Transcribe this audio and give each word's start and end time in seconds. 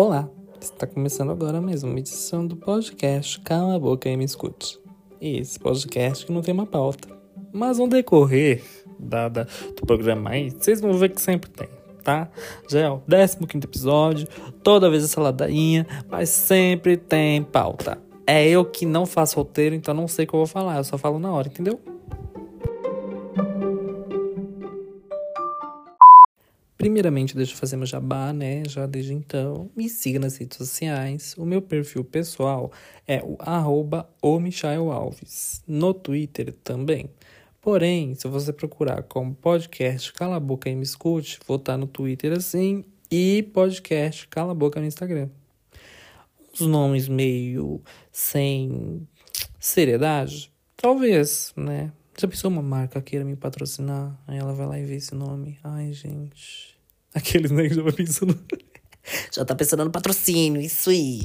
Olá, 0.00 0.30
está 0.60 0.86
começando 0.86 1.32
agora 1.32 1.60
mais 1.60 1.82
uma 1.82 1.98
edição 1.98 2.46
do 2.46 2.54
podcast 2.54 3.40
Cala 3.40 3.74
a 3.74 3.78
Boca 3.80 4.08
e 4.08 4.16
Me 4.16 4.24
Escute. 4.24 4.78
Esse 5.20 5.58
podcast 5.58 6.24
que 6.24 6.30
não 6.30 6.40
tem 6.40 6.54
uma 6.54 6.66
pauta, 6.66 7.08
mas 7.52 7.78
no 7.78 7.88
decorrer 7.88 8.62
da, 8.96 9.28
da, 9.28 9.42
do 9.42 9.84
programa 9.84 10.30
aí, 10.30 10.50
vocês 10.50 10.80
vão 10.80 10.92
ver 10.92 11.08
que 11.08 11.20
sempre 11.20 11.50
tem, 11.50 11.68
tá? 12.04 12.30
Já 12.70 12.78
é 12.78 12.88
o 12.88 13.00
15 13.00 13.38
episódio, 13.64 14.28
toda 14.62 14.88
vez 14.88 15.02
essa 15.02 15.20
ladainha, 15.20 15.84
mas 16.08 16.28
sempre 16.28 16.96
tem 16.96 17.42
pauta. 17.42 17.98
É 18.24 18.48
eu 18.48 18.64
que 18.64 18.86
não 18.86 19.04
faço 19.04 19.34
roteiro, 19.34 19.74
então 19.74 19.92
não 19.92 20.06
sei 20.06 20.26
o 20.26 20.28
que 20.28 20.34
eu 20.34 20.38
vou 20.38 20.46
falar, 20.46 20.76
eu 20.76 20.84
só 20.84 20.96
falo 20.96 21.18
na 21.18 21.32
hora, 21.32 21.48
entendeu? 21.48 21.80
Primeiramente, 26.88 27.36
deixa 27.36 27.52
eu 27.52 27.56
fazer 27.58 27.76
meu 27.76 27.84
jabá, 27.84 28.32
né? 28.32 28.62
Já 28.66 28.86
desde 28.86 29.12
então. 29.12 29.70
Me 29.76 29.90
siga 29.90 30.18
nas 30.18 30.38
redes 30.38 30.56
sociais. 30.56 31.34
O 31.36 31.44
meu 31.44 31.60
perfil 31.60 32.02
pessoal 32.02 32.72
é 33.06 33.22
o 33.22 33.36
arroba 33.40 34.08
o 34.22 34.40
Michael 34.40 34.90
Alves. 34.90 35.62
No 35.68 35.92
Twitter 35.92 36.50
também. 36.64 37.10
Porém, 37.60 38.14
se 38.14 38.26
você 38.26 38.54
procurar 38.54 39.02
como 39.02 39.34
podcast 39.34 40.10
Cala 40.14 40.36
a 40.36 40.40
Boca 40.40 40.70
e 40.70 40.74
Me 40.74 40.82
Escute, 40.82 41.38
vou 41.46 41.58
estar 41.58 41.76
no 41.76 41.86
Twitter 41.86 42.32
assim 42.32 42.82
e 43.10 43.42
podcast 43.52 44.26
Cala 44.28 44.52
a 44.52 44.54
Boca 44.54 44.80
no 44.80 44.86
Instagram. 44.86 45.28
Uns 46.54 46.66
nomes 46.66 47.06
meio 47.06 47.82
sem 48.10 49.06
seriedade? 49.60 50.50
Talvez, 50.74 51.52
né? 51.54 51.92
Já 52.18 52.26
pensou 52.26 52.50
uma 52.50 52.62
marca 52.62 53.02
queira 53.02 53.26
me 53.26 53.36
patrocinar? 53.36 54.18
Aí 54.26 54.38
ela 54.38 54.54
vai 54.54 54.66
lá 54.66 54.78
e 54.78 54.86
vê 54.86 54.94
esse 54.94 55.14
nome. 55.14 55.58
Ai, 55.62 55.92
gente. 55.92 56.77
Aqueles, 57.18 57.50
né, 57.50 57.68
que 57.68 57.74
já 57.74 57.82
vai 57.82 57.92
pensando. 57.92 58.38
já 59.34 59.44
tá 59.44 59.54
pensando 59.54 59.84
no 59.84 59.90
patrocínio, 59.90 60.60
isso 60.60 60.90
aí. 60.90 61.22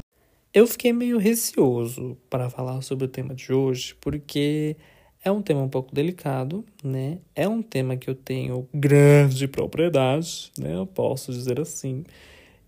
Eu 0.52 0.66
fiquei 0.66 0.92
meio 0.92 1.18
receoso 1.18 2.16
para 2.28 2.50
falar 2.50 2.80
sobre 2.82 3.04
o 3.04 3.08
tema 3.08 3.34
de 3.34 3.52
hoje, 3.52 3.94
porque 4.00 4.76
é 5.24 5.30
um 5.30 5.40
tema 5.40 5.62
um 5.62 5.68
pouco 5.68 5.94
delicado, 5.94 6.64
né? 6.82 7.18
É 7.34 7.48
um 7.48 7.62
tema 7.62 7.96
que 7.96 8.10
eu 8.10 8.14
tenho 8.14 8.68
grande 8.72 9.46
propriedade, 9.48 10.50
né? 10.58 10.74
Eu 10.74 10.86
posso 10.86 11.32
dizer 11.32 11.60
assim. 11.60 12.04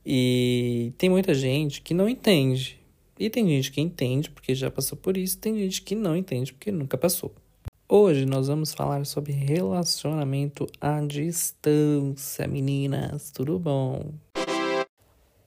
E 0.04 0.92
tem 0.96 1.10
muita 1.10 1.34
gente 1.34 1.80
que 1.80 1.92
não 1.92 2.08
entende. 2.08 2.78
E 3.18 3.28
tem 3.28 3.48
gente 3.48 3.72
que 3.72 3.80
entende 3.80 4.30
porque 4.30 4.54
já 4.54 4.70
passou 4.70 4.96
por 4.96 5.16
isso, 5.16 5.38
tem 5.38 5.56
gente 5.58 5.82
que 5.82 5.94
não 5.94 6.16
entende 6.16 6.52
porque 6.52 6.70
nunca 6.70 6.96
passou. 6.96 7.34
Hoje 7.88 8.26
nós 8.26 8.48
vamos 8.48 8.74
falar 8.74 9.06
sobre 9.06 9.30
relacionamento 9.30 10.66
à 10.80 11.00
distância, 11.02 12.44
meninas, 12.48 13.30
tudo 13.30 13.60
bom? 13.60 14.12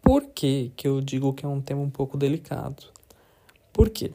Por 0.02 0.26
que, 0.28 0.72
que 0.74 0.88
eu 0.88 1.02
digo 1.02 1.34
que 1.34 1.46
é 1.46 1.50
um 1.50 1.60
tema 1.60 1.82
um 1.82 1.90
pouco 1.90 2.16
delicado? 2.16 2.94
Porque 3.74 4.14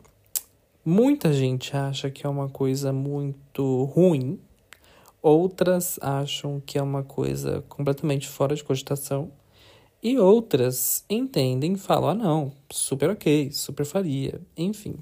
muita 0.82 1.34
gente 1.34 1.76
acha 1.76 2.10
que 2.10 2.26
é 2.26 2.28
uma 2.28 2.48
coisa 2.48 2.94
muito 2.94 3.84
ruim, 3.84 4.40
outras 5.20 5.98
acham 6.00 6.62
que 6.64 6.78
é 6.78 6.82
uma 6.82 7.02
coisa 7.02 7.62
completamente 7.68 8.26
fora 8.26 8.56
de 8.56 8.64
cogitação, 8.64 9.30
e 10.02 10.18
outras 10.18 11.04
entendem 11.10 11.74
e 11.74 11.78
falam: 11.78 12.08
ah, 12.08 12.14
não, 12.14 12.52
super 12.70 13.10
ok, 13.10 13.52
super 13.52 13.84
faria, 13.84 14.40
enfim. 14.56 14.96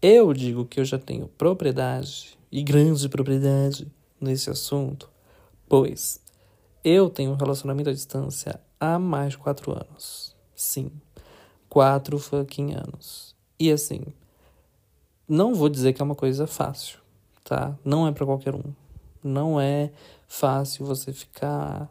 Eu 0.00 0.32
digo 0.32 0.64
que 0.64 0.78
eu 0.78 0.84
já 0.84 0.98
tenho 0.98 1.26
propriedade 1.26 2.35
e 2.50 2.62
grande 2.62 3.08
propriedade 3.08 3.90
nesse 4.20 4.50
assunto, 4.50 5.10
pois 5.68 6.20
eu 6.84 7.10
tenho 7.10 7.32
um 7.32 7.36
relacionamento 7.36 7.90
à 7.90 7.92
distância 7.92 8.60
há 8.78 8.98
mais 8.98 9.32
de 9.32 9.38
quatro 9.38 9.72
anos. 9.72 10.34
Sim, 10.54 10.90
quatro 11.68 12.18
fucking 12.18 12.74
anos. 12.74 13.34
E 13.58 13.70
assim, 13.70 14.02
não 15.28 15.54
vou 15.54 15.68
dizer 15.68 15.92
que 15.92 16.00
é 16.00 16.04
uma 16.04 16.14
coisa 16.14 16.46
fácil, 16.46 16.98
tá? 17.42 17.76
Não 17.84 18.06
é 18.06 18.12
para 18.12 18.24
qualquer 18.24 18.54
um. 18.54 18.72
Não 19.22 19.60
é 19.60 19.90
fácil 20.28 20.86
você 20.86 21.12
ficar 21.12 21.90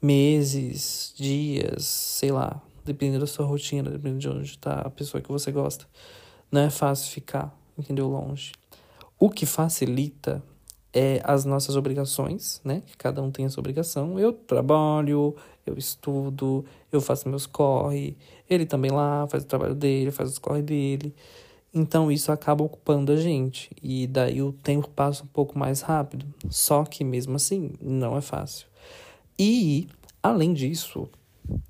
meses, 0.00 1.12
dias, 1.16 1.84
sei 1.84 2.30
lá, 2.30 2.62
dependendo 2.84 3.20
da 3.20 3.26
sua 3.26 3.44
rotina, 3.44 3.90
dependendo 3.90 4.20
de 4.20 4.28
onde 4.28 4.50
está 4.50 4.82
a 4.82 4.90
pessoa 4.90 5.20
que 5.20 5.30
você 5.30 5.50
gosta. 5.50 5.86
Não 6.50 6.60
é 6.60 6.70
fácil 6.70 7.10
ficar, 7.10 7.52
entendeu? 7.76 8.08
Longe. 8.08 8.52
O 9.18 9.30
que 9.30 9.46
facilita 9.46 10.42
é 10.92 11.20
as 11.24 11.44
nossas 11.44 11.76
obrigações, 11.76 12.60
né? 12.64 12.82
Que 12.86 12.96
cada 12.96 13.22
um 13.22 13.30
tem 13.30 13.46
a 13.46 13.50
sua 13.50 13.60
obrigação. 13.60 14.18
Eu 14.18 14.32
trabalho, 14.32 15.34
eu 15.66 15.76
estudo, 15.76 16.64
eu 16.92 17.00
faço 17.00 17.28
meus 17.28 17.46
corre, 17.46 18.16
ele 18.48 18.66
também 18.66 18.90
lá 18.90 19.26
faz 19.26 19.44
o 19.44 19.46
trabalho 19.46 19.74
dele, 19.74 20.10
faz 20.10 20.30
os 20.30 20.38
corre 20.38 20.62
dele. 20.62 21.14
Então 21.74 22.10
isso 22.10 22.32
acaba 22.32 22.64
ocupando 22.64 23.12
a 23.12 23.16
gente 23.16 23.70
e 23.82 24.06
daí 24.06 24.40
o 24.40 24.52
tempo 24.52 24.88
passa 24.88 25.24
um 25.24 25.26
pouco 25.26 25.58
mais 25.58 25.82
rápido. 25.82 26.26
Só 26.48 26.84
que 26.84 27.04
mesmo 27.04 27.36
assim 27.36 27.72
não 27.80 28.16
é 28.16 28.20
fácil. 28.20 28.66
E 29.38 29.88
além 30.22 30.54
disso, 30.54 31.08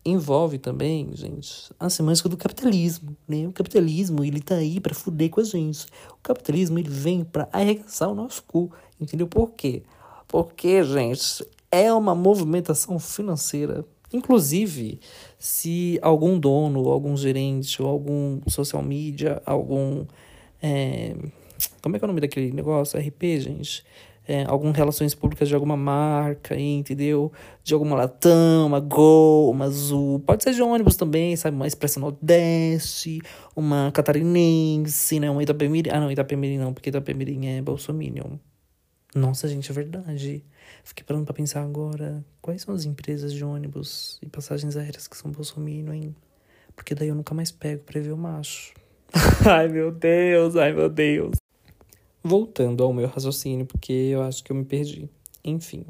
envolve 0.04 0.58
também, 0.58 1.10
gente, 1.14 1.72
a 1.78 1.90
semântica 1.90 2.28
do 2.28 2.36
capitalismo, 2.36 3.16
né? 3.28 3.46
O 3.46 3.52
capitalismo, 3.52 4.24
ele 4.24 4.40
tá 4.40 4.56
aí 4.56 4.80
para 4.80 4.94
fuder 4.94 5.30
com 5.30 5.40
a 5.40 5.44
gente. 5.44 5.86
O 6.12 6.22
capitalismo, 6.22 6.78
ele 6.78 6.88
vem 6.88 7.24
para 7.24 7.48
arregaçar 7.52 8.10
o 8.10 8.14
nosso 8.14 8.42
cu, 8.44 8.70
entendeu? 9.00 9.26
Por 9.26 9.52
quê? 9.52 9.82
Porque, 10.28 10.82
gente, 10.84 11.46
é 11.70 11.92
uma 11.92 12.14
movimentação 12.14 12.98
financeira. 12.98 13.84
Inclusive, 14.12 15.00
se 15.38 15.98
algum 16.00 16.38
dono, 16.38 16.88
algum 16.88 17.16
gerente, 17.16 17.82
ou 17.82 17.88
algum 17.88 18.40
social 18.48 18.82
media, 18.82 19.42
algum... 19.44 20.04
É... 20.62 21.14
Como 21.82 21.96
é 21.96 21.98
que 21.98 22.04
é 22.04 22.06
o 22.06 22.08
nome 22.08 22.20
daquele 22.20 22.52
negócio? 22.52 22.98
RP, 22.98 23.40
gente? 23.40 23.84
É, 24.28 24.44
algumas 24.44 24.76
relações 24.76 25.14
públicas 25.14 25.48
de 25.48 25.54
alguma 25.54 25.76
marca, 25.76 26.58
entendeu? 26.58 27.32
De 27.62 27.74
alguma 27.74 27.96
Latam, 27.96 28.66
uma 28.66 28.80
Gol, 28.80 29.50
uma 29.50 29.66
Azul. 29.66 30.20
Pode 30.20 30.42
ser 30.42 30.52
de 30.52 30.62
ônibus 30.62 30.96
também, 30.96 31.36
sabe? 31.36 31.56
Uma 31.56 31.66
Expressa 31.66 32.00
Nordeste, 32.00 33.20
uma 33.54 33.92
Catarinense, 33.92 35.20
né? 35.20 35.30
Uma 35.30 35.42
Itapemirim. 35.42 35.90
Ah, 35.90 36.00
não, 36.00 36.10
Itapemirim 36.10 36.58
não, 36.58 36.74
porque 36.74 36.90
Itapemirim 36.90 37.46
é 37.46 37.62
Bolsominion. 37.62 38.38
Nossa, 39.14 39.48
gente, 39.48 39.70
é 39.70 39.74
verdade. 39.74 40.44
Fiquei 40.84 41.04
parando 41.04 41.24
pra 41.24 41.34
pensar 41.34 41.62
agora. 41.62 42.24
Quais 42.42 42.62
são 42.62 42.74
as 42.74 42.84
empresas 42.84 43.32
de 43.32 43.44
ônibus 43.44 44.18
e 44.22 44.26
passagens 44.26 44.76
aéreas 44.76 45.08
que 45.08 45.16
são 45.16 45.30
Bolsominion, 45.30 45.92
hein? 45.92 46.16
Porque 46.74 46.94
daí 46.94 47.08
eu 47.08 47.14
nunca 47.14 47.34
mais 47.34 47.50
pego 47.50 47.82
pra 47.84 48.00
ver 48.00 48.12
o 48.12 48.16
macho. 48.16 48.74
ai, 49.48 49.68
meu 49.68 49.90
Deus, 49.90 50.56
ai, 50.56 50.72
meu 50.72 50.90
Deus. 50.90 51.36
Voltando 52.28 52.82
ao 52.82 52.92
meu 52.92 53.06
raciocínio, 53.06 53.64
porque 53.66 53.92
eu 53.92 54.20
acho 54.20 54.42
que 54.42 54.50
eu 54.50 54.56
me 54.56 54.64
perdi. 54.64 55.08
Enfim, 55.44 55.86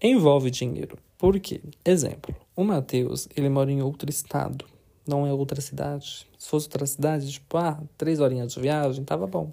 envolve 0.00 0.50
dinheiro. 0.50 0.96
Por 1.18 1.38
quê? 1.38 1.60
Exemplo, 1.84 2.34
o 2.56 2.64
Matheus, 2.64 3.28
ele 3.36 3.50
mora 3.50 3.70
em 3.70 3.82
outro 3.82 4.08
estado, 4.08 4.64
não 5.06 5.26
é 5.26 5.32
outra 5.34 5.60
cidade. 5.60 6.26
Se 6.38 6.48
fosse 6.48 6.66
outra 6.68 6.86
cidade, 6.86 7.30
tipo, 7.30 7.58
ah, 7.58 7.78
três 7.98 8.20
horinhas 8.20 8.54
de 8.54 8.60
viagem, 8.60 9.04
tava 9.04 9.26
bom. 9.26 9.50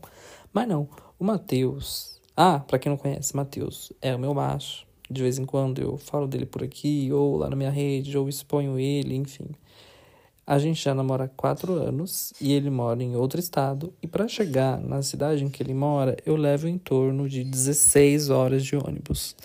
Mas 0.53 0.66
não, 0.66 0.88
o 1.19 1.25
Matheus... 1.25 2.22
Ah, 2.38 2.59
para 2.59 2.79
quem 2.79 2.89
não 2.89 2.97
conhece, 2.97 3.35
Matheus 3.35 3.91
é 4.01 4.16
o 4.16 4.19
meu 4.19 4.33
macho. 4.33 4.88
De 5.12 5.22
vez 5.22 5.38
em 5.38 5.44
quando 5.44 5.81
eu 5.81 5.97
falo 5.97 6.25
dele 6.25 6.45
por 6.45 6.63
aqui, 6.63 7.12
ou 7.12 7.35
lá 7.35 7.50
na 7.50 7.56
minha 7.57 7.69
rede, 7.69 8.17
ou 8.17 8.29
exponho 8.29 8.79
ele, 8.79 9.13
enfim. 9.13 9.50
A 10.45 10.59
gente 10.59 10.83
já 10.83 10.93
namora 10.93 11.23
há 11.23 11.27
quatro 11.29 11.73
anos 11.73 12.33
e 12.39 12.51
ele 12.51 12.69
mora 12.69 13.01
em 13.01 13.15
outro 13.15 13.39
estado. 13.39 13.93
E 14.01 14.07
para 14.07 14.27
chegar 14.27 14.77
na 14.79 15.01
cidade 15.01 15.43
em 15.43 15.49
que 15.49 15.63
ele 15.63 15.73
mora, 15.73 16.17
eu 16.25 16.35
levo 16.35 16.67
em 16.67 16.77
torno 16.77 17.29
de 17.29 17.43
16 17.45 18.29
horas 18.29 18.63
de 18.63 18.75
ônibus. 18.75 19.35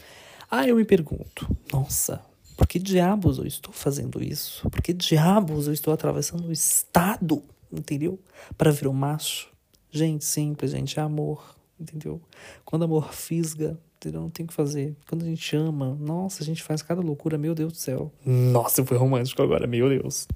Aí 0.50 0.70
eu 0.70 0.76
me 0.76 0.84
pergunto: 0.84 1.48
nossa, 1.72 2.20
por 2.56 2.66
que 2.66 2.80
diabos 2.80 3.38
eu 3.38 3.46
estou 3.46 3.72
fazendo 3.72 4.20
isso? 4.20 4.68
Por 4.70 4.82
que 4.82 4.92
diabos 4.92 5.68
eu 5.68 5.72
estou 5.72 5.94
atravessando 5.94 6.48
o 6.48 6.52
estado, 6.52 7.42
entendeu? 7.72 8.18
Para 8.56 8.72
ver 8.72 8.88
o 8.88 8.92
macho? 8.92 9.48
Gente, 9.92 10.24
simples, 10.24 10.72
gente, 10.72 10.98
é 10.98 11.02
amor, 11.02 11.54
entendeu? 11.78 12.20
Quando 12.64 12.84
amor 12.84 13.14
fisga, 13.14 13.78
entendeu? 13.96 14.22
Não 14.22 14.30
tem 14.30 14.44
o 14.44 14.48
que 14.48 14.54
fazer. 14.54 14.96
Quando 15.08 15.22
a 15.22 15.26
gente 15.26 15.54
ama, 15.54 15.96
nossa, 16.00 16.42
a 16.42 16.46
gente 16.46 16.62
faz 16.62 16.82
cada 16.82 17.00
loucura, 17.00 17.38
meu 17.38 17.54
Deus 17.54 17.72
do 17.72 17.78
céu. 17.78 18.12
Nossa, 18.26 18.80
eu 18.80 18.84
fui 18.84 18.96
romântico 18.96 19.40
agora, 19.42 19.66
meu 19.66 19.88
Deus. 19.88 20.26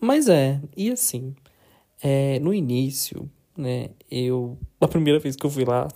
Mas 0.00 0.28
é, 0.28 0.60
e 0.76 0.90
assim, 0.90 1.34
é, 2.02 2.38
no 2.40 2.52
início, 2.52 3.30
né, 3.56 3.90
eu. 4.10 4.58
A 4.80 4.88
primeira 4.88 5.18
vez 5.18 5.36
que 5.36 5.44
eu 5.46 5.50
fui 5.50 5.64
lá, 5.64 5.88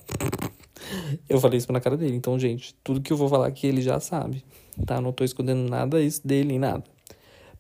eu 1.29 1.41
falei 1.41 1.59
isso 1.59 1.73
na 1.73 1.81
cara 1.81 1.97
dele. 1.97 2.17
Então, 2.17 2.39
gente, 2.39 2.75
tudo 2.83 3.01
que 3.01 3.13
eu 3.13 3.17
vou 3.17 3.29
falar 3.29 3.47
aqui 3.47 3.67
ele 3.67 3.83
já 3.83 4.01
sabe, 4.01 4.45
tá? 4.87 5.01
Não 5.01 5.13
tô 5.13 5.25
escondendo 5.25 5.69
nada 5.69 6.01
isso 6.03 6.27
dele, 6.27 6.59
nada. 6.59 6.85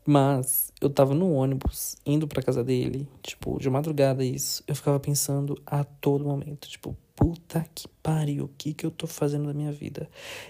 Mas 0.06 0.72
eu 0.80 0.88
tava 0.88 1.14
no 1.14 1.30
ônibus, 1.32 1.96
indo 2.06 2.26
pra 2.26 2.42
casa 2.42 2.64
dele, 2.64 3.06
tipo, 3.22 3.58
de 3.58 3.68
madrugada 3.68 4.24
isso. 4.24 4.64
Eu 4.66 4.74
ficava 4.74 4.98
pensando 4.98 5.60
a 5.66 5.84
todo 5.84 6.24
momento, 6.24 6.68
tipo, 6.68 6.96
puta 7.14 7.64
que 7.74 7.86
pariu, 8.02 8.46
o 8.46 8.50
que 8.56 8.72
que 8.72 8.86
eu 8.86 8.90
tô 8.90 9.06
fazendo 9.06 9.46
da 9.46 9.52
minha 9.52 9.70
vida? 9.70 10.08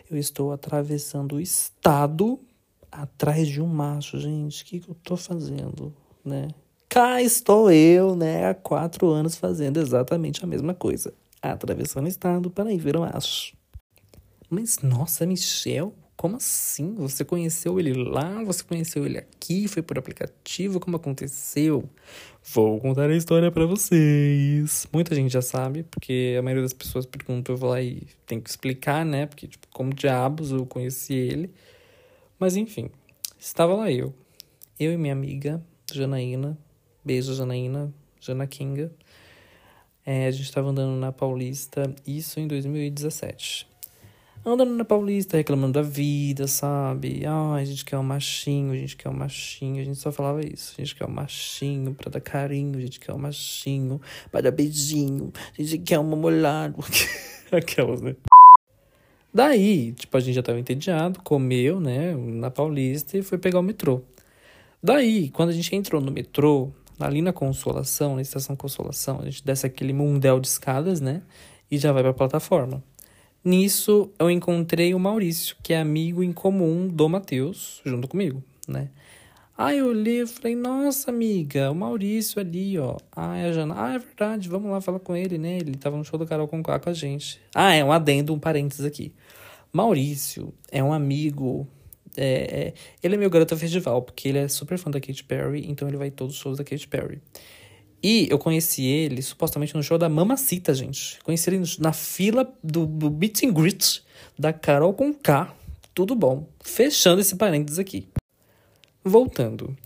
Eu 0.08 0.16
estou 0.16 0.52
atravessando 0.52 1.34
o 1.34 1.40
estado 1.40 2.38
atrás 2.90 3.48
de 3.48 3.60
um 3.60 3.66
macho, 3.66 4.18
gente. 4.18 4.62
O 4.62 4.66
que, 4.66 4.80
que 4.80 4.88
eu 4.90 4.94
tô 4.94 5.16
fazendo, 5.16 5.94
né? 6.24 6.48
Cá 6.88 7.22
estou 7.22 7.70
eu, 7.70 8.16
né, 8.16 8.48
há 8.48 8.54
quatro 8.54 9.08
anos 9.08 9.36
fazendo 9.36 9.78
exatamente 9.78 10.42
a 10.42 10.46
mesma 10.46 10.74
coisa. 10.74 11.14
Atravessando 11.40 12.06
o 12.06 12.08
estado 12.08 12.50
para 12.50 12.72
ir 12.72 12.78
ver 12.78 12.96
o 12.96 13.00
macho. 13.00 13.54
Mas, 14.50 14.80
nossa, 14.80 15.24
Michel, 15.24 15.94
como 16.20 16.36
assim? 16.36 16.96
Você 16.96 17.24
conheceu 17.24 17.80
ele 17.80 17.94
lá? 17.94 18.44
Você 18.44 18.62
conheceu 18.62 19.06
ele 19.06 19.16
aqui? 19.16 19.66
Foi 19.68 19.80
por 19.80 19.96
aplicativo? 19.98 20.78
Como 20.78 20.96
aconteceu? 20.96 21.88
Vou 22.52 22.78
contar 22.78 23.08
a 23.08 23.16
história 23.16 23.50
para 23.50 23.64
vocês. 23.64 24.86
Muita 24.92 25.14
gente 25.14 25.32
já 25.32 25.40
sabe, 25.40 25.84
porque 25.84 26.36
a 26.38 26.42
maioria 26.42 26.62
das 26.62 26.74
pessoas 26.74 27.06
pergunta, 27.06 27.52
eu 27.52 27.56
vou 27.56 27.70
lá 27.70 27.80
e 27.80 28.02
tenho 28.26 28.42
que 28.42 28.50
explicar, 28.50 29.02
né? 29.02 29.24
Porque, 29.24 29.46
tipo, 29.46 29.66
como 29.72 29.94
diabos 29.94 30.50
eu 30.50 30.66
conheci 30.66 31.14
ele. 31.14 31.54
Mas, 32.40 32.56
enfim, 32.56 32.90
estava 33.38 33.74
lá 33.74 33.92
eu. 33.92 34.14
Eu 34.78 34.92
e 34.92 34.96
minha 34.96 35.12
amiga, 35.12 35.62
Janaína. 35.92 36.58
Beijo, 37.04 37.34
Janaína. 37.34 37.94
Jana 38.18 38.46
Kinga. 38.46 38.90
É, 40.04 40.26
a 40.26 40.30
gente 40.30 40.44
estava 40.44 40.70
andando 40.70 40.98
na 40.98 41.12
Paulista, 41.12 41.94
isso 42.06 42.40
em 42.40 42.48
2017 42.48 43.70
andando 44.44 44.74
na 44.74 44.84
Paulista 44.84 45.36
reclamando 45.36 45.74
da 45.74 45.82
vida, 45.82 46.46
sabe? 46.46 47.22
Ai, 47.26 47.62
a 47.62 47.64
gente 47.64 47.84
quer 47.84 47.98
um 47.98 48.02
machinho, 48.02 48.72
a 48.72 48.76
gente 48.76 48.96
quer 48.96 49.08
um 49.08 49.14
machinho. 49.14 49.80
A 49.80 49.84
gente 49.84 49.98
só 49.98 50.10
falava 50.10 50.44
isso. 50.44 50.74
A 50.78 50.80
gente 50.80 50.94
quer 50.94 51.06
um 51.06 51.10
machinho 51.10 51.94
pra 51.94 52.10
dar 52.10 52.20
carinho, 52.20 52.78
a 52.78 52.80
gente 52.80 52.98
quer 52.98 53.12
um 53.12 53.18
machinho 53.18 54.00
pra 54.30 54.40
dar 54.40 54.50
beijinho, 54.50 55.32
a 55.58 55.62
gente 55.62 55.78
quer 55.78 55.98
um 55.98 56.04
molhado. 56.04 56.82
Aquelas, 57.52 58.00
né? 58.00 58.16
Daí, 59.32 59.92
tipo, 59.92 60.16
a 60.16 60.20
gente 60.20 60.34
já 60.34 60.42
tava 60.42 60.58
entediado, 60.58 61.20
comeu, 61.22 61.80
né, 61.80 62.14
na 62.16 62.50
Paulista 62.50 63.16
e 63.16 63.22
foi 63.22 63.38
pegar 63.38 63.60
o 63.60 63.62
metrô. 63.62 64.02
Daí, 64.82 65.30
quando 65.30 65.50
a 65.50 65.52
gente 65.52 65.74
entrou 65.74 66.00
no 66.00 66.10
metrô, 66.10 66.70
ali 66.98 67.22
na 67.22 67.32
Consolação, 67.32 68.16
na 68.16 68.22
estação 68.22 68.56
Consolação, 68.56 69.20
a 69.20 69.24
gente 69.24 69.44
desce 69.44 69.66
aquele 69.66 69.92
mundel 69.92 70.40
de 70.40 70.48
escadas, 70.48 71.00
né, 71.00 71.22
e 71.70 71.78
já 71.78 71.92
vai 71.92 72.02
pra 72.02 72.12
plataforma. 72.12 72.82
Nisso, 73.44 74.10
eu 74.18 74.30
encontrei 74.30 74.94
o 74.94 74.98
Maurício, 74.98 75.56
que 75.62 75.72
é 75.72 75.80
amigo 75.80 76.22
em 76.22 76.32
comum 76.32 76.88
do 76.88 77.08
Matheus, 77.08 77.80
junto 77.84 78.06
comigo, 78.06 78.42
né? 78.68 78.90
Aí 79.62 79.76
eu 79.76 79.88
olhei 79.88 80.22
e 80.22 80.26
falei, 80.26 80.56
nossa 80.56 81.10
amiga, 81.10 81.70
o 81.70 81.74
Maurício 81.74 82.40
ali, 82.40 82.78
ó. 82.78 82.96
Ah, 83.14 83.36
é 83.36 83.50
a 83.50 83.52
Jana. 83.52 83.74
Ah, 83.76 83.92
é 83.92 83.98
verdade, 83.98 84.48
vamos 84.48 84.70
lá 84.70 84.80
falar 84.80 85.00
com 85.00 85.14
ele, 85.14 85.36
né? 85.36 85.58
Ele 85.58 85.74
tava 85.74 85.98
no 85.98 86.02
show 86.02 86.18
do 86.18 86.24
Carol 86.24 86.48
Conká 86.48 86.78
com 86.80 86.88
a 86.88 86.94
gente. 86.94 87.38
Ah, 87.54 87.74
é 87.74 87.84
um 87.84 87.92
adendo, 87.92 88.32
um 88.32 88.38
parênteses 88.38 88.86
aqui. 88.86 89.12
Maurício 89.70 90.54
é 90.72 90.82
um 90.82 90.94
amigo. 90.94 91.68
É, 92.16 92.24
é, 92.68 92.74
ele 93.02 93.16
é 93.16 93.18
meu 93.18 93.28
garoto 93.28 93.54
festival, 93.54 94.00
porque 94.00 94.30
ele 94.30 94.38
é 94.38 94.48
super 94.48 94.78
fã 94.78 94.90
da 94.90 94.98
Katy 94.98 95.24
Perry, 95.24 95.66
então 95.68 95.86
ele 95.86 95.98
vai 95.98 96.10
todos 96.10 96.36
os 96.36 96.40
shows 96.40 96.56
da 96.56 96.64
Katy 96.64 96.88
Perry. 96.88 97.20
E 98.02 98.28
eu 98.30 98.38
conheci 98.38 98.86
ele 98.86 99.20
supostamente 99.20 99.74
no 99.74 99.82
show 99.82 99.98
da 99.98 100.08
Mamacita, 100.08 100.72
gente. 100.72 101.18
Conheci 101.22 101.50
ele 101.50 101.62
na 101.78 101.92
fila 101.92 102.50
do, 102.64 102.86
do 102.86 103.10
Beat 103.10 103.44
and 103.44 103.52
Grit 103.52 104.02
da 104.38 104.54
Carol 104.54 104.94
com 104.94 105.12
K. 105.12 105.54
Tudo 105.94 106.14
bom. 106.14 106.48
Fechando 106.64 107.20
esse 107.20 107.36
parênteses 107.36 107.78
aqui. 107.78 108.08
Voltando. 109.04 109.76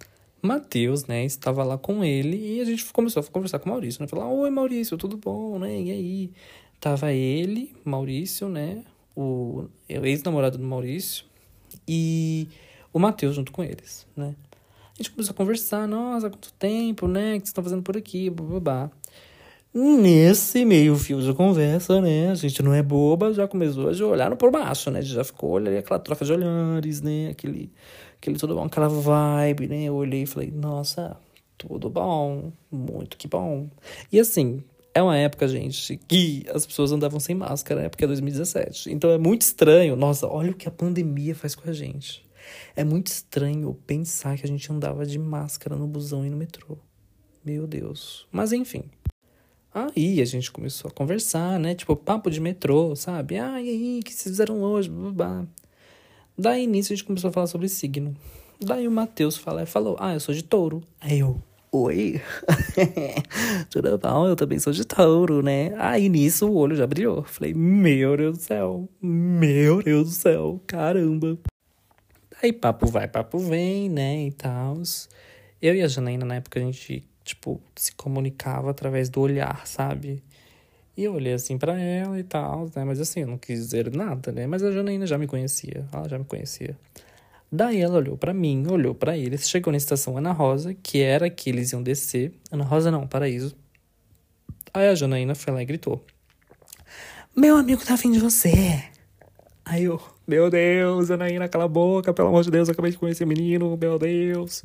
Matheus, 0.43 1.07
né, 1.07 1.25
estava 1.25 1.65
lá 1.65 1.79
com 1.79 2.05
ele 2.05 2.57
e 2.57 2.61
a 2.61 2.65
gente 2.65 2.85
começou 2.93 3.23
a 3.23 3.25
conversar 3.25 3.59
com 3.59 3.71
o 3.71 3.73
Maurício, 3.73 4.03
né? 4.03 4.07
Falar, 4.07 4.29
oi 4.29 4.51
Maurício, 4.51 4.99
tudo 4.99 5.17
bom, 5.17 5.59
né? 5.59 5.81
E 5.81 5.91
aí? 5.91 6.31
Tava 6.79 7.13
ele, 7.13 7.75
Maurício, 7.83 8.49
né? 8.49 8.85
O 9.17 9.67
ex-namorado 9.89 10.59
do 10.59 10.65
Maurício 10.65 11.25
e 11.89 12.47
o 12.93 12.99
Matheus 12.99 13.35
junto 13.35 13.53
com 13.53 13.65
eles, 13.65 14.07
né? 14.15 14.35
A 14.93 14.97
gente 15.03 15.13
começou 15.13 15.33
a 15.33 15.37
conversar, 15.37 15.89
nossa, 15.89 16.29
quanto 16.29 16.53
tempo, 16.53 17.09
né? 17.09 17.31
O 17.31 17.33
que 17.35 17.39
vocês 17.39 17.49
estão 17.49 17.65
fazendo 17.65 17.83
por 17.83 17.97
aqui? 17.97 18.29
Babá. 18.29 18.91
Nesse 19.73 20.65
meio 20.65 20.95
fio 20.97 21.21
de 21.21 21.33
conversa, 21.33 22.01
né? 22.01 22.31
A 22.31 22.35
gente 22.35 22.63
não 22.63 22.73
é 22.75 22.83
boba, 22.83 23.33
já 23.33 23.49
começou 23.49 23.89
a 23.89 24.13
olhar 24.13 24.31
no 24.31 24.37
por 24.37 24.51
baixo, 24.51 24.91
né? 24.91 25.03
Já 25.03 25.25
ficou 25.25 25.53
olhando 25.53 25.79
aquela 25.79 25.99
troca 25.99 26.25
de 26.25 26.33
olhares, 26.33 27.01
né? 27.01 27.31
Aquele, 27.31 27.73
aquele 28.25 28.39
tudo 28.39 28.55
bom, 28.55 28.65
aquela 28.65 28.89
vibe, 28.89 29.69
né? 29.69 29.85
Eu 29.85 29.95
olhei 29.95 30.23
e 30.23 30.27
falei, 30.27 30.51
nossa, 30.51 31.17
tudo 31.59 31.91
bom, 31.91 32.51
muito 32.73 33.19
que 33.19 33.29
bom. 33.29 33.69
E 34.11 34.19
assim, 34.19 34.65
é 34.95 35.03
uma 35.03 35.17
época, 35.17 35.47
gente, 35.47 35.99
que 36.09 36.47
as 36.49 36.65
pessoas 36.65 36.91
andavam 36.91 37.21
sem 37.21 37.35
máscara, 37.35 37.83
né? 37.83 37.89
Porque 37.91 38.05
é 38.05 38.07
2017. 38.07 38.91
Então 38.91 39.11
é 39.11 39.19
muito 39.19 39.43
estranho. 39.43 39.95
Nossa, 39.95 40.27
olha 40.27 40.53
o 40.53 40.55
que 40.55 40.67
a 40.67 40.71
pandemia 40.71 41.35
faz 41.35 41.55
com 41.55 41.69
a 41.69 41.73
gente. 41.73 42.25
É 42.75 42.83
muito 42.83 43.09
estranho 43.09 43.75
pensar 43.87 44.39
que 44.39 44.45
a 44.45 44.49
gente 44.49 44.71
andava 44.73 45.05
de 45.05 45.19
máscara 45.19 45.77
no 45.77 45.87
busão 45.87 46.25
e 46.25 46.31
no 46.31 46.37
metrô. 46.37 46.79
Meu 47.45 47.67
Deus. 47.67 48.27
Mas 48.33 48.53
enfim. 48.53 48.85
Aí 49.75 50.21
a 50.23 50.25
gente 50.25 50.51
começou 50.51 50.89
a 50.89 50.95
conversar, 50.95 51.59
né? 51.59 51.75
Tipo, 51.75 51.95
papo 51.95 52.31
de 52.31 52.41
metrô, 52.41 52.95
sabe? 52.97 53.39
Ah, 53.39 53.61
e 53.61 53.69
aí, 53.69 54.01
o 54.01 54.05
que 54.05 54.15
vocês 54.15 54.33
fizeram 54.37 54.63
hoje? 54.63 54.89
Babá. 54.89 55.45
Daí 56.37 56.67
nisso 56.67 56.93
a 56.93 56.97
gente 56.97 57.05
começou 57.05 57.31
a 57.31 57.33
falar 57.33 57.47
sobre 57.47 57.69
signo. 57.69 58.15
Daí 58.61 58.89
o 58.89 58.91
Matheus 58.91 59.37
fala, 59.37 59.65
falou, 59.67 59.97
ah, 60.01 60.15
eu 60.15 60.21
sou 60.21 60.35
de 60.35 60.43
touro. 60.43 60.83
Aí 61.01 61.21
eu, 61.21 61.41
oi? 61.71 62.21
Tudo 63.71 63.97
bom? 63.99 64.27
Eu 64.27 64.37
também 64.37 64.59
sou 64.59 64.73
de 64.73 64.85
touro, 64.85 65.43
né? 65.43 65.73
Aí 65.79 66.09
nisso 66.09 66.49
o 66.49 66.57
olho 66.57 66.75
já 66.75 66.87
brilhou. 66.87 67.23
Falei, 67.23 67.55
meu 67.55 68.17
Deus 68.17 68.39
do 68.39 68.43
céu, 68.43 68.89
meu 69.01 69.83
Deus 69.83 70.09
do 70.09 70.15
céu, 70.15 70.61
caramba. 70.67 71.39
Aí 72.43 72.53
papo 72.53 72.87
vai, 72.87 73.09
papo 73.09 73.39
vem, 73.39 73.89
né, 73.89 74.27
e 74.27 74.33
tal. 74.33 74.83
Eu 75.63 75.75
e 75.75 75.83
a 75.83 75.89
Janaína, 75.89 76.27
na 76.27 76.35
época, 76.35 76.59
a 76.61 76.63
gente, 76.63 77.09
tipo, 77.25 77.61
se 77.77 77.95
comunicava 77.95 78.71
através 78.71 79.09
do 79.09 79.21
olhar, 79.21 79.67
sabe? 79.67 80.23
E 80.97 81.05
eu 81.05 81.15
olhei 81.15 81.33
assim 81.33 81.59
para 81.59 81.79
ela 81.79 82.19
e 82.19 82.23
tal, 82.23 82.71
né? 82.75 82.85
Mas 82.85 83.01
assim, 83.01 83.21
eu 83.21 83.27
não 83.27 83.39
quis 83.39 83.59
dizer 83.59 83.95
nada, 83.95 84.31
né? 84.31 84.47
Mas 84.47 84.63
a 84.63 84.71
Janaína 84.71 85.07
já 85.07 85.19
me 85.19 85.27
conhecia, 85.27 85.85
ela 85.93 86.09
já 86.09 86.19
me 86.19 86.25
conhecia. 86.25 86.77
Daí 87.51 87.81
ela 87.81 87.97
olhou 87.97 88.17
para 88.17 88.33
mim, 88.33 88.67
olhou 88.69 88.95
para 88.95 89.17
eles, 89.17 89.49
chegou 89.49 89.71
na 89.71 89.77
estação 89.77 90.17
Ana 90.17 90.33
Rosa, 90.33 90.75
que 90.75 91.01
era 91.01 91.29
que 91.29 91.51
eles 91.51 91.73
iam 91.73 91.83
descer. 91.83 92.33
Ana 92.51 92.65
Rosa 92.65 92.91
não, 92.91 93.07
Paraíso. 93.07 93.57
Aí 94.73 94.89
a 94.89 94.95
Janaína 94.95 95.35
foi 95.35 95.53
lá 95.53 95.63
e 95.63 95.65
gritou: 95.65 96.05
Meu 97.35 97.57
amigo 97.57 97.85
tá 97.85 97.95
afim 97.95 98.11
de 98.11 98.19
você. 98.19 98.85
Aí 99.65 99.85
eu, 99.85 100.01
meu 100.27 100.51
Deus, 100.51 101.11
Anaína, 101.11 101.49
cala 101.49 101.65
a 101.65 101.69
boca, 101.69 102.13
pelo 102.13 102.29
amor 102.29 102.45
de 102.45 102.51
Deus, 102.51 102.69
eu 102.69 102.73
acabei 102.73 102.91
de 102.91 102.99
conhecer 102.99 103.25
o 103.25 103.27
menino, 103.27 103.77
meu 103.81 103.99
Deus. 103.99 104.63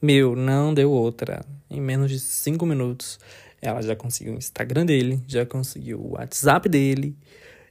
Meu, 0.00 0.36
não 0.36 0.74
deu 0.74 0.90
outra. 0.90 1.44
Em 1.70 1.80
menos 1.80 2.10
de 2.10 2.18
cinco 2.18 2.66
minutos, 2.66 3.18
ela 3.62 3.80
já 3.80 3.94
conseguiu 3.94 4.34
o 4.34 4.38
Instagram 4.38 4.84
dele, 4.84 5.22
já 5.26 5.46
conseguiu 5.46 6.00
o 6.00 6.14
WhatsApp 6.14 6.68
dele. 6.68 7.16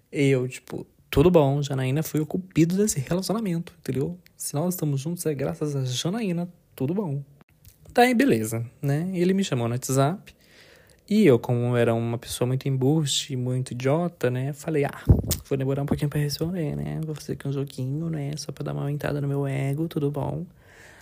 Eu, 0.10 0.48
tipo, 0.48 0.88
tudo 1.10 1.30
bom, 1.30 1.62
Janaína 1.62 2.02
foi 2.02 2.22
o 2.22 2.26
cupido 2.26 2.78
desse 2.78 3.02
relacionamento, 3.02 3.74
entendeu? 3.80 4.18
Se 4.38 4.54
nós 4.54 4.74
estamos 4.74 5.02
juntos 5.02 5.26
é 5.26 5.36
graças 5.36 5.76
a 5.76 5.84
Janaína, 5.84 6.48
tudo 6.74 6.94
bom. 6.94 7.22
Daí, 7.94 8.14
beleza, 8.14 8.66
né? 8.82 9.12
Ele 9.14 9.34
me 9.34 9.44
chamou 9.44 9.68
no 9.68 9.74
WhatsApp. 9.74 10.34
E 11.10 11.26
eu, 11.26 11.38
como 11.38 11.76
era 11.76 11.94
uma 11.94 12.18
pessoa 12.18 12.48
muito 12.48 12.70
embuste, 12.70 13.36
muito 13.36 13.72
idiota, 13.72 14.32
né? 14.32 14.54
Falei, 14.54 14.86
ah, 14.86 15.04
vou 15.50 15.58
demorar 15.58 15.84
um 15.84 15.86
pouquinho 15.86 16.10
pra 16.10 16.22
responder, 16.22 16.74
né? 16.74 17.02
Vou 17.06 17.14
fazer 17.14 17.34
aqui 17.34 17.46
um 17.46 17.52
joguinho, 17.52 18.10
né? 18.10 18.32
Só 18.38 18.54
pra 18.54 18.64
dar 18.64 18.72
uma 18.72 18.84
aumentada 18.84 19.20
no 19.20 19.28
meu 19.28 19.46
ego, 19.46 19.90
tudo 19.90 20.10
bom. 20.10 20.46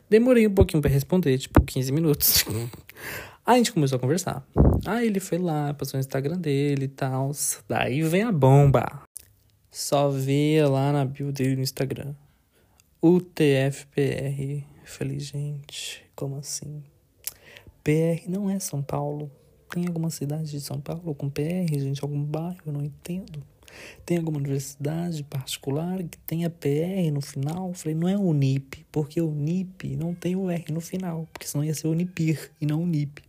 Demorei 0.09 0.47
um 0.47 0.53
pouquinho 0.53 0.81
para 0.81 0.89
responder, 0.89 1.37
tipo 1.37 1.61
15 1.61 1.91
minutos. 1.91 2.43
Aí 3.49 3.55
a 3.55 3.57
gente 3.57 3.73
começou 3.73 3.95
a 3.95 3.99
conversar. 3.99 4.47
Aí 4.85 5.07
ele 5.07 5.19
foi 5.19 5.39
lá, 5.39 5.73
passou 5.73 5.97
no 5.97 6.01
Instagram 6.01 6.37
dele 6.37 6.85
e 6.85 6.87
tal. 6.87 7.31
Daí 7.67 8.03
vem 8.03 8.21
a 8.21 8.31
bomba. 8.31 9.01
Só 9.71 10.07
vê 10.07 10.63
lá 10.67 10.93
na 10.93 11.03
bio 11.03 11.31
dele 11.31 11.55
no 11.55 11.63
Instagram. 11.63 12.13
UTFPR. 13.01 14.63
Falei, 14.85 15.19
gente, 15.19 16.05
como 16.15 16.35
assim? 16.35 16.83
PR 17.83 18.29
não 18.29 18.51
é 18.51 18.59
São 18.59 18.83
Paulo. 18.83 19.31
Tem 19.71 19.87
alguma 19.87 20.11
cidade 20.11 20.51
de 20.51 20.61
São 20.61 20.79
Paulo 20.79 21.15
com 21.15 21.27
PR, 21.27 21.73
gente? 21.73 22.03
Algum 22.03 22.23
bairro? 22.23 22.59
Eu 22.67 22.73
não 22.73 22.83
entendo. 22.83 23.41
Tem 24.05 24.19
alguma 24.19 24.37
universidade 24.37 25.23
particular 25.23 26.03
que 26.03 26.19
tenha 26.19 26.51
PR 26.51 27.11
no 27.11 27.21
final? 27.21 27.73
falei, 27.73 27.95
não 27.95 28.07
é 28.07 28.15
Unip, 28.15 28.85
porque 28.91 29.19
o 29.19 29.29
Unip 29.31 29.95
não 29.95 30.13
tem 30.13 30.35
o 30.35 30.51
R 30.51 30.71
no 30.71 30.81
final, 30.81 31.27
porque 31.33 31.47
senão 31.47 31.63
ia 31.63 31.73
ser 31.73 31.87
Unipir 31.87 32.51
e 32.61 32.67
não 32.67 32.83
Unip. 32.83 33.27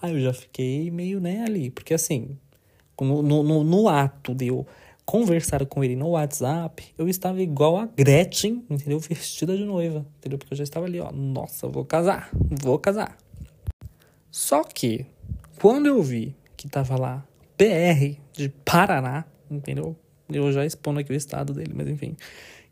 Aí 0.00 0.12
eu 0.12 0.20
já 0.20 0.32
fiquei 0.32 0.90
meio, 0.90 1.20
né, 1.20 1.44
ali, 1.44 1.70
porque 1.70 1.94
assim, 1.94 2.38
no, 3.00 3.22
no, 3.22 3.64
no 3.64 3.88
ato 3.88 4.34
de 4.34 4.48
eu 4.48 4.66
conversar 5.04 5.64
com 5.66 5.84
ele 5.84 5.94
no 5.94 6.10
WhatsApp, 6.10 6.84
eu 6.98 7.08
estava 7.08 7.40
igual 7.40 7.78
a 7.78 7.86
Gretchen, 7.86 8.64
entendeu? 8.68 8.98
Vestida 8.98 9.56
de 9.56 9.64
noiva, 9.64 10.04
entendeu? 10.18 10.38
Porque 10.38 10.52
eu 10.52 10.58
já 10.58 10.64
estava 10.64 10.86
ali, 10.86 11.00
ó, 11.00 11.12
nossa, 11.12 11.68
vou 11.68 11.84
casar, 11.84 12.28
vou 12.32 12.78
casar. 12.78 13.16
Só 14.30 14.64
que, 14.64 15.06
quando 15.60 15.86
eu 15.86 16.02
vi 16.02 16.34
que 16.56 16.68
tava 16.68 16.98
lá 16.98 17.26
PR 17.56 18.18
de 18.32 18.48
Paraná, 18.64 19.24
entendeu? 19.50 19.96
Eu 20.28 20.50
já 20.52 20.66
expondo 20.66 21.00
aqui 21.00 21.12
o 21.12 21.16
estado 21.16 21.54
dele, 21.54 21.72
mas 21.74 21.88
enfim. 21.88 22.16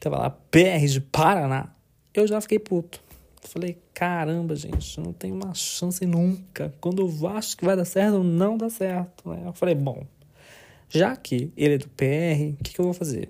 Tava 0.01 0.19
lá, 0.19 0.31
PR 0.31 0.85
de 0.87 1.01
Paraná. 1.01 1.73
Eu 2.13 2.27
já 2.27 2.41
fiquei 2.41 2.59
puto. 2.59 3.01
Falei, 3.45 3.79
caramba, 3.93 4.57
gente, 4.57 5.01
não 5.01 5.13
tem 5.13 5.31
uma 5.31 5.55
chance 5.55 6.05
nunca. 6.07 6.75
Quando 6.81 7.03
eu 7.03 7.29
acho 7.29 7.57
que 7.57 7.65
vai 7.65 7.77
dar 7.77 7.85
certo, 7.85 8.23
não 8.23 8.57
dá 8.57 8.69
certo. 8.69 9.29
Né? 9.31 9.43
Eu 9.47 9.53
falei, 9.53 9.75
bom, 9.75 10.07
já 10.89 11.15
que 11.17 11.53
ele 11.57 11.75
é 11.75 11.79
do 11.79 11.89
PR, 11.89 12.59
o 12.59 12.63
que, 12.63 12.75
que 12.75 12.81
eu 12.81 12.85
vou 12.85 12.95
fazer? 12.95 13.29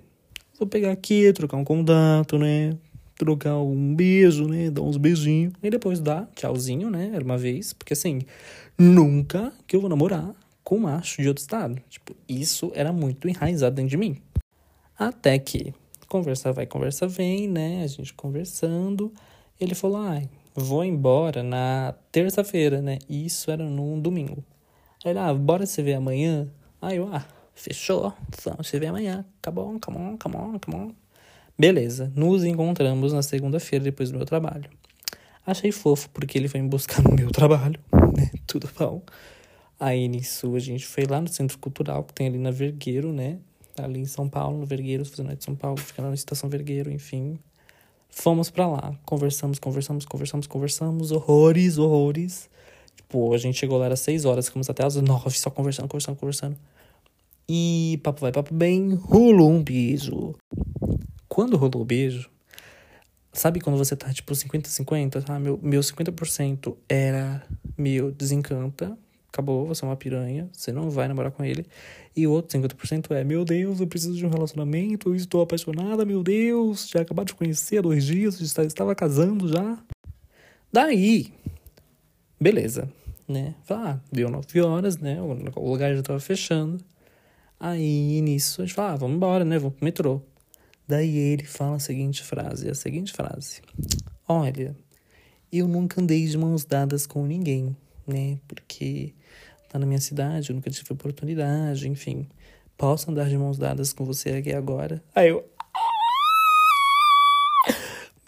Vou 0.57 0.67
pegar 0.67 0.91
aqui, 0.91 1.31
trocar 1.33 1.57
um 1.57 1.63
contato, 1.63 2.37
né? 2.37 2.77
Trocar 3.17 3.57
um 3.57 3.93
beijo, 3.93 4.47
né? 4.47 4.69
Dar 4.69 4.81
uns 4.81 4.97
beijinhos. 4.97 5.53
E 5.61 5.69
depois 5.69 5.99
dar 5.99 6.29
tchauzinho, 6.35 6.89
né? 6.89 7.11
Era 7.13 7.23
uma 7.23 7.37
vez. 7.37 7.73
Porque 7.73 7.93
assim, 7.93 8.21
nunca 8.77 9.51
que 9.67 9.75
eu 9.75 9.81
vou 9.81 9.89
namorar 9.89 10.33
com 10.63 10.77
um 10.77 10.81
macho 10.81 11.21
de 11.21 11.27
outro 11.27 11.41
estado. 11.41 11.81
Tipo, 11.89 12.15
isso 12.27 12.71
era 12.73 12.93
muito 12.93 13.27
enraizado 13.27 13.75
dentro 13.75 13.89
de 13.89 13.97
mim. 13.97 14.17
Até 14.97 15.37
que 15.37 15.73
conversa 16.07 16.53
vai, 16.53 16.65
conversa 16.65 17.07
vem, 17.07 17.47
né? 17.47 17.83
A 17.83 17.87
gente 17.87 18.13
conversando. 18.13 19.11
Ele 19.59 19.75
falou, 19.75 19.97
ai, 19.97 20.29
vou 20.53 20.83
embora 20.83 21.43
na 21.43 21.95
terça-feira, 22.11 22.81
né? 22.81 22.99
Isso 23.09 23.49
era 23.51 23.63
num 23.63 23.99
domingo. 23.99 24.43
Aí 25.03 25.11
ele, 25.11 25.19
ah, 25.19 25.33
bora 25.33 25.65
se 25.65 25.81
ver 25.81 25.93
amanhã? 25.93 26.47
Aí 26.81 26.97
eu, 26.97 27.09
ah, 27.13 27.25
Fechou? 27.55 28.13
Vamos 28.43 28.67
se 28.67 28.77
ver 28.77 28.87
amanhã. 28.87 29.25
Come 29.41 29.59
on, 29.59 29.79
come 29.79 29.97
on, 29.97 30.17
come 30.17 30.35
on, 30.35 30.59
come 30.59 30.75
on. 30.75 30.91
Beleza, 31.57 32.11
nos 32.13 32.43
encontramos 32.43 33.13
na 33.13 33.23
segunda-feira 33.23 33.85
depois 33.85 34.11
do 34.11 34.17
meu 34.17 34.25
trabalho. 34.25 34.69
Achei 35.47 35.71
fofo 35.71 36.09
porque 36.09 36.37
ele 36.37 36.49
foi 36.49 36.61
me 36.61 36.67
buscar 36.67 37.01
no 37.01 37.15
meu 37.15 37.31
trabalho, 37.31 37.79
né? 38.15 38.29
Tudo 38.45 38.69
bom. 38.77 39.01
Aí 39.79 40.07
nisso 40.09 40.53
a 40.53 40.59
gente 40.59 40.85
foi 40.85 41.05
lá 41.05 41.21
no 41.21 41.29
Centro 41.29 41.57
Cultural 41.57 42.03
que 42.03 42.13
tem 42.13 42.27
ali 42.27 42.37
na 42.37 42.51
Vergueiro, 42.51 43.13
né? 43.13 43.39
Ali 43.77 44.01
em 44.01 44.05
São 44.05 44.27
Paulo, 44.27 44.57
no 44.57 44.65
Vergueiro, 44.65 45.05
fazendo 45.05 45.33
de 45.33 45.43
São 45.43 45.55
Paulo, 45.55 45.77
ficando 45.77 46.09
na 46.09 46.13
Estação 46.13 46.49
Vergueiro, 46.49 46.91
enfim. 46.91 47.39
Fomos 48.17 48.49
para 48.49 48.65
lá, 48.65 48.97
conversamos, 49.03 49.59
conversamos, 49.59 50.05
conversamos, 50.05 50.47
conversamos, 50.47 51.11
horrores, 51.11 51.77
horrores. 51.77 52.49
Tipo, 52.95 53.33
a 53.33 53.37
gente 53.37 53.59
chegou 53.59 53.77
lá, 53.77 53.87
era 53.87 53.97
seis 53.97 54.23
horas, 54.23 54.47
ficamos 54.47 54.69
até 54.69 54.85
às 54.85 54.95
nove 54.95 55.37
só 55.37 55.49
conversando, 55.49 55.89
conversando, 55.89 56.15
conversando. 56.15 56.57
E 57.47 57.99
papo 58.01 58.21
vai, 58.21 58.31
papo 58.31 58.53
bem, 58.53 58.95
rolou 58.95 59.51
um 59.51 59.61
beijo. 59.61 60.33
Quando 61.27 61.57
rolou 61.57 61.81
o 61.81 61.85
beijo, 61.85 62.29
sabe 63.33 63.59
quando 63.59 63.77
você 63.77 63.97
tá 63.97 64.11
tipo 64.13 64.33
50-50? 64.33 65.21
Tá? 65.21 65.37
Meu, 65.37 65.59
meu 65.61 65.81
50% 65.81 66.73
era 66.87 67.45
meu 67.77 68.13
desencanta, 68.13 68.97
acabou, 69.35 69.67
você 69.67 69.83
é 69.83 69.87
uma 69.87 69.97
piranha, 69.97 70.49
você 70.51 70.71
não 70.71 70.89
vai 70.89 71.07
namorar 71.07 71.31
com 71.31 71.43
ele. 71.43 71.65
E 72.15 72.25
o 72.25 72.31
outro 72.31 72.57
50% 72.57 73.11
é, 73.11 73.23
meu 73.23 73.43
Deus, 73.43 73.81
eu 73.81 73.87
preciso 73.87 74.15
de 74.15 74.25
um 74.25 74.29
relacionamento, 74.29 75.09
eu 75.09 75.15
estou 75.15 75.41
apaixonada, 75.41 76.05
meu 76.05 76.23
Deus, 76.23 76.87
já 76.87 77.01
acabado 77.01 77.27
de 77.27 77.35
conhecer 77.35 77.79
há 77.79 77.81
dois 77.81 78.05
dias, 78.05 78.39
já 78.39 78.63
estava 78.63 78.95
casando 78.95 79.49
já. 79.49 79.77
Daí, 80.71 81.33
beleza, 82.39 82.89
né? 83.27 83.55
Ah, 83.69 83.99
deu 84.11 84.29
nove 84.29 84.61
horas, 84.61 84.97
né? 84.97 85.21
O 85.21 85.69
lugar 85.69 85.93
já 85.93 85.99
estava 85.99 86.19
fechando. 86.19 86.83
Aí 87.59 88.21
nisso 88.21 88.61
a 88.61 88.65
gente 88.65 88.73
fala, 88.73 88.93
ah, 88.93 88.95
vamos 88.95 89.17
embora, 89.17 89.43
né? 89.43 89.59
Vamos 89.59 89.75
pro 89.75 89.85
metrô. 89.85 90.21
Daí 90.87 91.17
ele 91.17 91.43
fala 91.43 91.77
a 91.77 91.79
seguinte 91.79 92.23
frase, 92.23 92.69
a 92.69 92.75
seguinte 92.75 93.11
frase. 93.11 93.61
Olha, 94.27 94.75
eu 95.51 95.67
nunca 95.67 96.01
andei 96.01 96.25
de 96.25 96.37
mãos 96.37 96.63
dadas 96.63 97.05
com 97.07 97.25
ninguém, 97.25 97.75
né? 98.07 98.37
Porque 98.47 99.13
tá 99.75 99.79
na 99.79 99.85
minha 99.85 99.99
cidade, 99.99 100.49
eu 100.49 100.55
nunca 100.55 100.69
tive 100.69 100.93
oportunidade, 100.93 101.89
enfim. 101.89 102.25
Posso 102.77 103.11
andar 103.11 103.27
de 103.27 103.37
mãos 103.37 103.57
dadas 103.57 103.91
com 103.91 104.05
você 104.05 104.29
aqui 104.29 104.53
agora? 104.53 105.03
Aí 105.13 105.29
eu. 105.29 105.45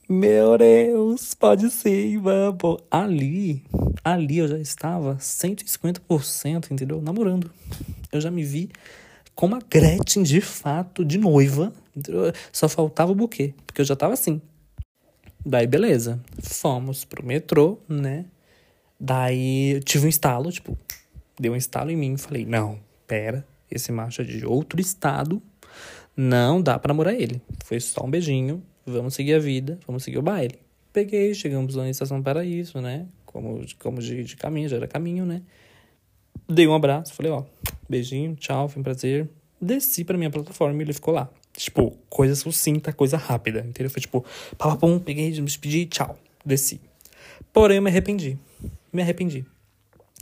Meu 0.10 0.58
Deus, 0.58 1.34
pode 1.34 1.70
ser, 1.70 2.18
vamos. 2.18 2.82
Ali, 2.92 3.64
ali 4.04 4.40
eu 4.40 4.48
já 4.48 4.58
estava 4.58 5.16
150%, 5.16 6.72
entendeu? 6.72 7.02
Namorando. 7.02 7.50
Eu 8.12 8.20
já 8.20 8.30
me 8.30 8.44
vi 8.44 8.70
como 9.34 9.56
a 9.56 9.60
Gretchen, 9.60 10.24
de 10.24 10.42
fato, 10.42 11.06
de 11.06 11.18
noiva. 11.18 11.72
Só 12.52 12.68
faltava 12.68 13.14
o 13.14 13.16
buquê, 13.16 13.54
porque 13.66 13.80
eu 13.82 13.86
já 13.86 13.96
tava 13.96 14.14
assim. 14.14 14.42
Daí, 15.46 15.66
beleza. 15.66 16.20
Fomos 16.42 17.06
pro 17.06 17.26
metrô, 17.26 17.80
né? 17.88 18.26
Daí 19.00 19.76
eu 19.76 19.80
tive 19.82 20.08
um 20.08 20.10
estalo, 20.10 20.52
tipo, 20.52 20.78
deu 21.40 21.54
um 21.54 21.56
estalo 21.56 21.92
em 21.92 21.96
mim 21.96 22.14
e 22.14 22.18
falei: 22.18 22.46
não, 22.46 22.80
pera, 23.08 23.46
esse 23.70 23.92
macho 23.92 24.22
é 24.22 24.26
de 24.26 24.46
outro 24.46 24.80
estado, 24.80 25.42
não 26.16 26.62
dá 26.62 26.80
pra 26.80 26.90
namorar 26.90 27.14
ele. 27.14 27.42
Foi 27.66 27.80
só 27.80 28.06
um 28.06 28.10
beijinho, 28.10 28.64
vamos 28.86 29.14
seguir 29.14 29.36
a 29.36 29.40
vida, 29.40 29.80
vamos 29.86 30.04
seguir 30.04 30.18
o 30.18 30.22
baile. 30.22 30.60
Peguei, 30.92 31.34
chegamos 31.34 31.76
lá 31.76 31.84
na 31.84 31.90
Estação 31.90 32.22
Paraíso, 32.24 32.82
né? 32.82 33.06
Como, 33.26 33.64
como 33.78 34.02
de, 34.02 34.24
de 34.24 34.36
caminho, 34.36 34.68
já 34.68 34.78
era 34.78 34.88
caminho, 34.88 35.26
né? 35.26 35.42
Dei 36.50 36.68
um 36.68 36.74
abraço, 36.74 37.14
falei, 37.14 37.32
ó, 37.32 37.44
beijinho, 37.90 38.36
tchau, 38.36 38.68
foi 38.70 38.80
um 38.80 38.84
prazer. 38.84 39.30
Desci 39.60 40.04
pra 40.04 40.18
minha 40.18 40.30
plataforma 40.30 40.82
e 40.82 40.86
ele 40.86 40.94
ficou 40.94 41.14
lá. 41.14 41.30
Tipo, 41.54 41.98
coisa 42.10 42.36
sucinta, 42.36 42.94
coisa 42.94 43.18
rápida, 43.18 43.60
entendeu? 43.60 43.90
Foi 43.90 44.02
tipo, 44.02 44.24
papapum, 44.58 45.00
peguei, 45.00 45.30
me 45.30 45.42
despedi, 45.42 45.86
tchau, 45.88 46.18
desci. 46.46 46.80
Porém, 47.52 47.78
eu 47.78 47.84
me 47.84 47.90
arrependi. 47.90 48.38
Me 48.94 49.02
arrependi. 49.02 49.46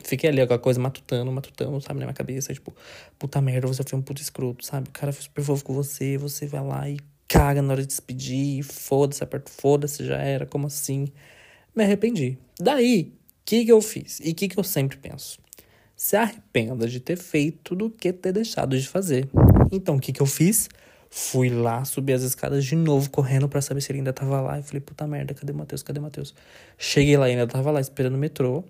Fiquei 0.06 0.30
ali 0.30 0.46
com 0.46 0.54
a 0.54 0.60
coisa 0.60 0.80
matutando, 0.80 1.32
matutando, 1.32 1.82
sabe, 1.82 2.00
na 2.00 2.06
minha 2.06 2.14
cabeça. 2.14 2.54
Tipo, 2.54 2.74
puta 3.18 3.42
merda, 3.42 3.68
você 3.68 3.84
foi 3.84 3.98
um 3.98 4.02
puto 4.02 4.22
escroto, 4.22 4.66
sabe? 4.66 4.90
O 4.90 4.92
cara 4.92 5.12
foi 5.12 5.24
super 5.24 5.44
fofo 5.44 5.64
com 5.64 5.74
você, 5.74 6.18
você 6.18 6.46
vai 6.48 6.64
lá 6.64 6.90
e 6.90 6.98
caga 7.28 7.62
na 7.62 7.74
hora 7.74 7.82
de 7.82 7.88
despedir, 7.88 8.64
foda-se, 8.64 9.24
aperta, 9.24 9.52
foda-se, 9.52 10.06
já 10.06 10.18
era, 10.18 10.46
como 10.46 10.68
assim? 10.68 11.08
Me 11.76 11.84
arrependi. 11.84 12.38
Daí, 12.60 13.14
o 13.14 13.46
que 13.46 13.66
que 13.66 13.72
eu 13.72 13.82
fiz? 13.82 14.20
E 14.20 14.32
o 14.32 14.36
que 14.36 14.48
que 14.48 14.60
eu 14.60 14.64
sempre 14.64 14.98
penso? 14.98 15.40
se 15.96 16.16
arrependa 16.18 16.88
de 16.88 17.00
ter 17.00 17.18
feito 17.18 17.76
do 17.76 17.90
que 17.90 18.12
ter 18.12 18.34
deixado 18.34 18.78
de 18.78 18.88
fazer. 18.88 19.30
Então, 19.72 19.96
o 19.96 20.00
que, 20.00 20.12
que 20.12 20.22
eu 20.22 20.26
fiz? 20.26 20.70
Fui 21.10 21.50
lá, 21.50 21.86
subi 21.86 22.12
as 22.12 22.24
escadas 22.24 22.66
de 22.66 22.76
novo, 22.76 23.10
correndo 23.10 23.48
para 23.48 23.62
saber 23.62 23.80
se 23.80 23.92
ele 23.92 24.00
ainda 24.00 24.12
tava 24.12 24.42
lá. 24.42 24.60
E 24.60 24.64
falei, 24.64 24.82
puta 24.82 25.08
merda, 25.08 25.34
cadê 25.34 25.54
o 25.54 25.56
Matheus? 25.56 25.82
Cadê 25.82 26.00
o 26.00 26.04
Matheus? 26.04 26.36
Cheguei 26.78 27.16
lá, 27.16 27.26
ainda 27.26 27.48
tava 27.48 27.72
lá 27.72 27.80
esperando 27.80 28.16
o 28.16 28.18
metrô. 28.18 28.64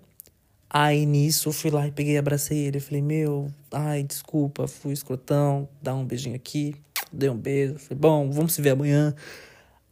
Aí 0.68 1.06
nisso, 1.06 1.52
fui 1.52 1.70
lá 1.70 1.86
e 1.86 1.92
peguei 1.92 2.18
abracei 2.18 2.58
ele. 2.58 2.80
Falei, 2.80 3.02
meu, 3.02 3.48
ai, 3.72 4.02
desculpa, 4.02 4.66
fui 4.66 4.92
escrotão, 4.92 5.68
dá 5.82 5.94
um 5.94 6.04
beijinho 6.04 6.36
aqui. 6.36 6.74
Dei 7.12 7.30
um 7.30 7.36
beijo. 7.36 7.78
Falei, 7.78 7.98
bom, 7.98 8.30
vamos 8.30 8.52
se 8.52 8.60
ver 8.60 8.70
amanhã. 8.70 9.14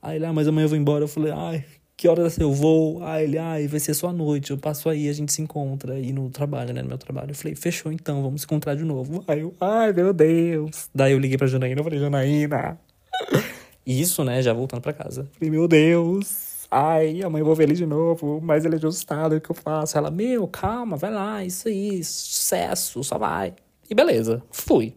Aí 0.02 0.19
lá, 0.19 0.28
ah, 0.28 0.33
mas 0.33 0.47
amanhã 0.47 0.64
eu 0.64 0.69
vou 0.69 0.78
embora. 0.78 1.04
Eu 1.04 1.09
falei, 1.09 1.33
ai, 1.33 1.64
que 1.97 2.09
horas 2.09 2.38
eu 2.38 2.52
vou? 2.52 3.02
Ah, 3.02 3.23
ele, 3.23 3.38
ai, 3.38 3.66
vai 3.66 3.81
ser 3.81 3.95
só 3.95 4.09
a 4.09 4.12
noite, 4.12 4.50
eu 4.50 4.59
passo 4.59 4.88
aí, 4.88 5.09
a 5.09 5.12
gente 5.12 5.33
se 5.33 5.40
encontra 5.40 5.95
aí 5.95 6.12
no 6.12 6.28
trabalho, 6.28 6.75
né, 6.75 6.83
no 6.83 6.88
meu 6.88 6.99
trabalho. 6.99 7.31
Eu 7.31 7.35
falei, 7.35 7.54
fechou 7.54 7.93
então, 7.93 8.23
vamos 8.23 8.43
se 8.43 8.47
encontrar 8.47 8.75
de 8.75 8.85
novo. 8.85 9.25
Aí 9.26 9.40
eu, 9.40 9.54
ai, 9.61 9.93
meu 9.93 10.12
Deus. 10.12 10.90
Daí 10.95 11.12
eu 11.12 11.19
liguei 11.19 11.38
pra 11.38 11.47
Janaína, 11.47 11.81
eu 11.81 11.85
falei, 11.85 11.99
Janaína. 11.99 12.78
Isso, 13.87 14.25
né, 14.25 14.43
já 14.43 14.52
voltando 14.52 14.81
pra 14.81 14.93
casa. 14.93 15.28
Falei, 15.33 15.50
meu 15.50 15.69
Deus. 15.69 16.53
Ai, 16.76 17.21
vou 17.23 17.54
ver 17.54 17.64
ele 17.64 17.75
de 17.75 17.87
novo, 17.87 18.40
mas 18.43 18.64
ele 18.64 18.75
é 18.75 18.78
ajustado, 18.78 19.37
o 19.37 19.40
que 19.40 19.50
eu 19.50 19.54
faço? 19.54 19.97
Ela, 19.97 20.11
meu, 20.11 20.49
calma, 20.49 20.97
vai 20.97 21.12
lá, 21.12 21.45
isso 21.45 21.69
aí, 21.69 22.02
sucesso, 22.02 23.04
só 23.04 23.16
vai. 23.16 23.54
E 23.88 23.95
beleza, 23.95 24.43
fui. 24.50 24.97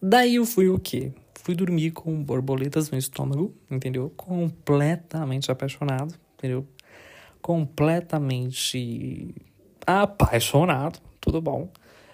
Daí 0.00 0.36
eu 0.36 0.46
fui 0.46 0.68
o 0.68 0.78
quê? 0.78 1.12
fui 1.46 1.54
dormir 1.54 1.92
com 1.92 2.24
borboletas 2.24 2.90
no 2.90 2.98
estômago, 2.98 3.54
entendeu? 3.70 4.12
Completamente 4.16 5.48
apaixonado, 5.48 6.12
entendeu? 6.34 6.66
Completamente 7.40 9.32
apaixonado, 9.86 10.98
tudo 11.20 11.40
bom. 11.40 11.68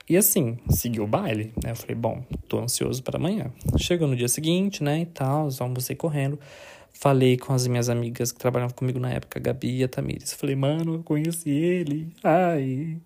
E 0.07 0.19
assim, 0.19 0.59
segui 0.69 1.01
o 1.01 1.07
baile, 1.07 1.51
né? 1.65 1.71
Eu 1.71 1.77
falei, 1.77 1.95
bom, 1.95 2.23
tô 2.47 2.59
ansioso 2.59 3.03
para 3.03 3.17
amanhã. 3.17 3.51
Chegou 3.79 4.07
no 4.07 4.15
dia 4.15 4.29
seguinte, 4.29 4.85
né, 4.85 5.01
e 5.01 5.07
tal, 5.07 5.49
almocei 5.61 5.97
correndo. 5.97 6.39
Falei 6.93 7.37
com 7.37 7.53
as 7.53 7.67
minhas 7.67 7.89
amigas 7.89 8.31
que 8.31 8.39
trabalhavam 8.39 8.75
comigo 8.75 9.01
na 9.01 9.11
época, 9.11 9.39
a 9.39 9.43
Gabi 9.43 9.79
e 9.79 9.85
a 9.85 9.89
Tamires. 9.89 10.33
Falei, 10.33 10.55
mano, 10.55 10.95
eu 10.95 11.03
conheci 11.03 11.51
ele. 11.51 12.15
Ai. 12.23 12.99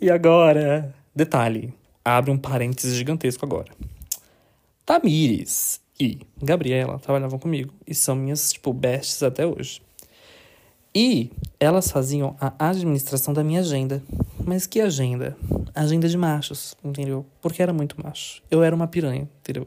E 0.00 0.10
agora? 0.10 0.94
Detalhe, 1.14 1.72
abre 2.04 2.30
um 2.30 2.36
parênteses 2.38 2.94
gigantesco 2.94 3.44
agora. 3.44 3.72
Tamires 4.84 5.80
e 5.98 6.18
Gabriela 6.42 6.98
trabalhavam 6.98 7.38
comigo 7.38 7.72
e 7.86 7.94
são 7.94 8.14
minhas, 8.14 8.52
tipo, 8.52 8.72
bestes 8.72 9.22
até 9.22 9.46
hoje. 9.46 9.80
E 10.94 11.30
elas 11.58 11.90
faziam 11.90 12.36
a 12.38 12.52
administração 12.68 13.32
da 13.32 13.42
minha 13.42 13.60
agenda. 13.60 14.02
Mas 14.44 14.66
que 14.66 14.80
agenda? 14.80 15.36
Agenda 15.74 16.06
de 16.08 16.18
machos, 16.18 16.76
entendeu? 16.84 17.24
Porque 17.40 17.62
era 17.62 17.72
muito 17.72 17.96
macho. 18.02 18.42
Eu 18.50 18.62
era 18.62 18.74
uma 18.76 18.86
piranha, 18.86 19.28
entendeu? 19.40 19.66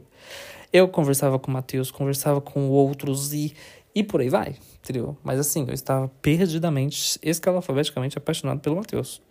Eu 0.76 0.86
conversava 0.88 1.38
com 1.38 1.50
o 1.50 1.54
Matheus, 1.54 1.90
conversava 1.90 2.38
com 2.38 2.68
outros 2.68 3.32
e, 3.32 3.54
e 3.94 4.04
por 4.04 4.20
aí 4.20 4.28
vai, 4.28 4.56
entendeu? 4.78 5.16
Mas 5.24 5.40
assim, 5.40 5.64
eu 5.66 5.72
estava 5.72 6.06
perdidamente, 6.20 7.18
escalafalbeticamente 7.22 8.18
apaixonado 8.18 8.60
pelo 8.60 8.76
Matheus. 8.76 9.22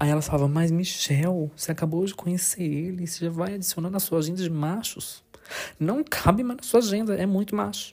Aí 0.00 0.08
ela 0.08 0.22
falava, 0.22 0.48
mas 0.48 0.70
Michel, 0.70 1.50
você 1.54 1.70
acabou 1.70 2.02
de 2.06 2.14
conhecer 2.14 2.62
ele, 2.62 3.06
você 3.06 3.26
já 3.26 3.30
vai 3.30 3.56
adicionando 3.56 3.92
na 3.92 4.00
sua 4.00 4.20
agenda 4.20 4.42
de 4.42 4.48
machos. 4.48 5.22
Não 5.78 6.02
cabe 6.02 6.42
mais 6.42 6.56
na 6.56 6.62
sua 6.62 6.80
agenda, 6.80 7.14
é 7.14 7.26
muito 7.26 7.54
macho. 7.54 7.90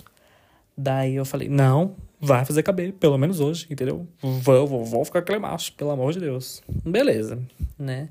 Daí 0.78 1.14
eu 1.14 1.26
falei, 1.26 1.50
não, 1.50 1.98
vai 2.22 2.46
fazer 2.46 2.64
caber, 2.64 2.94
pelo 2.94 3.18
menos 3.18 3.42
hoje, 3.42 3.68
entendeu? 3.70 4.08
Vou, 4.22 4.66
vou, 4.66 4.86
vou 4.86 5.04
ficar 5.04 5.20
aquele 5.20 5.40
macho, 5.40 5.74
pelo 5.74 5.92
amor 5.92 6.14
de 6.14 6.22
Deus. 6.22 6.64
Beleza, 6.86 7.38
né? 7.78 8.08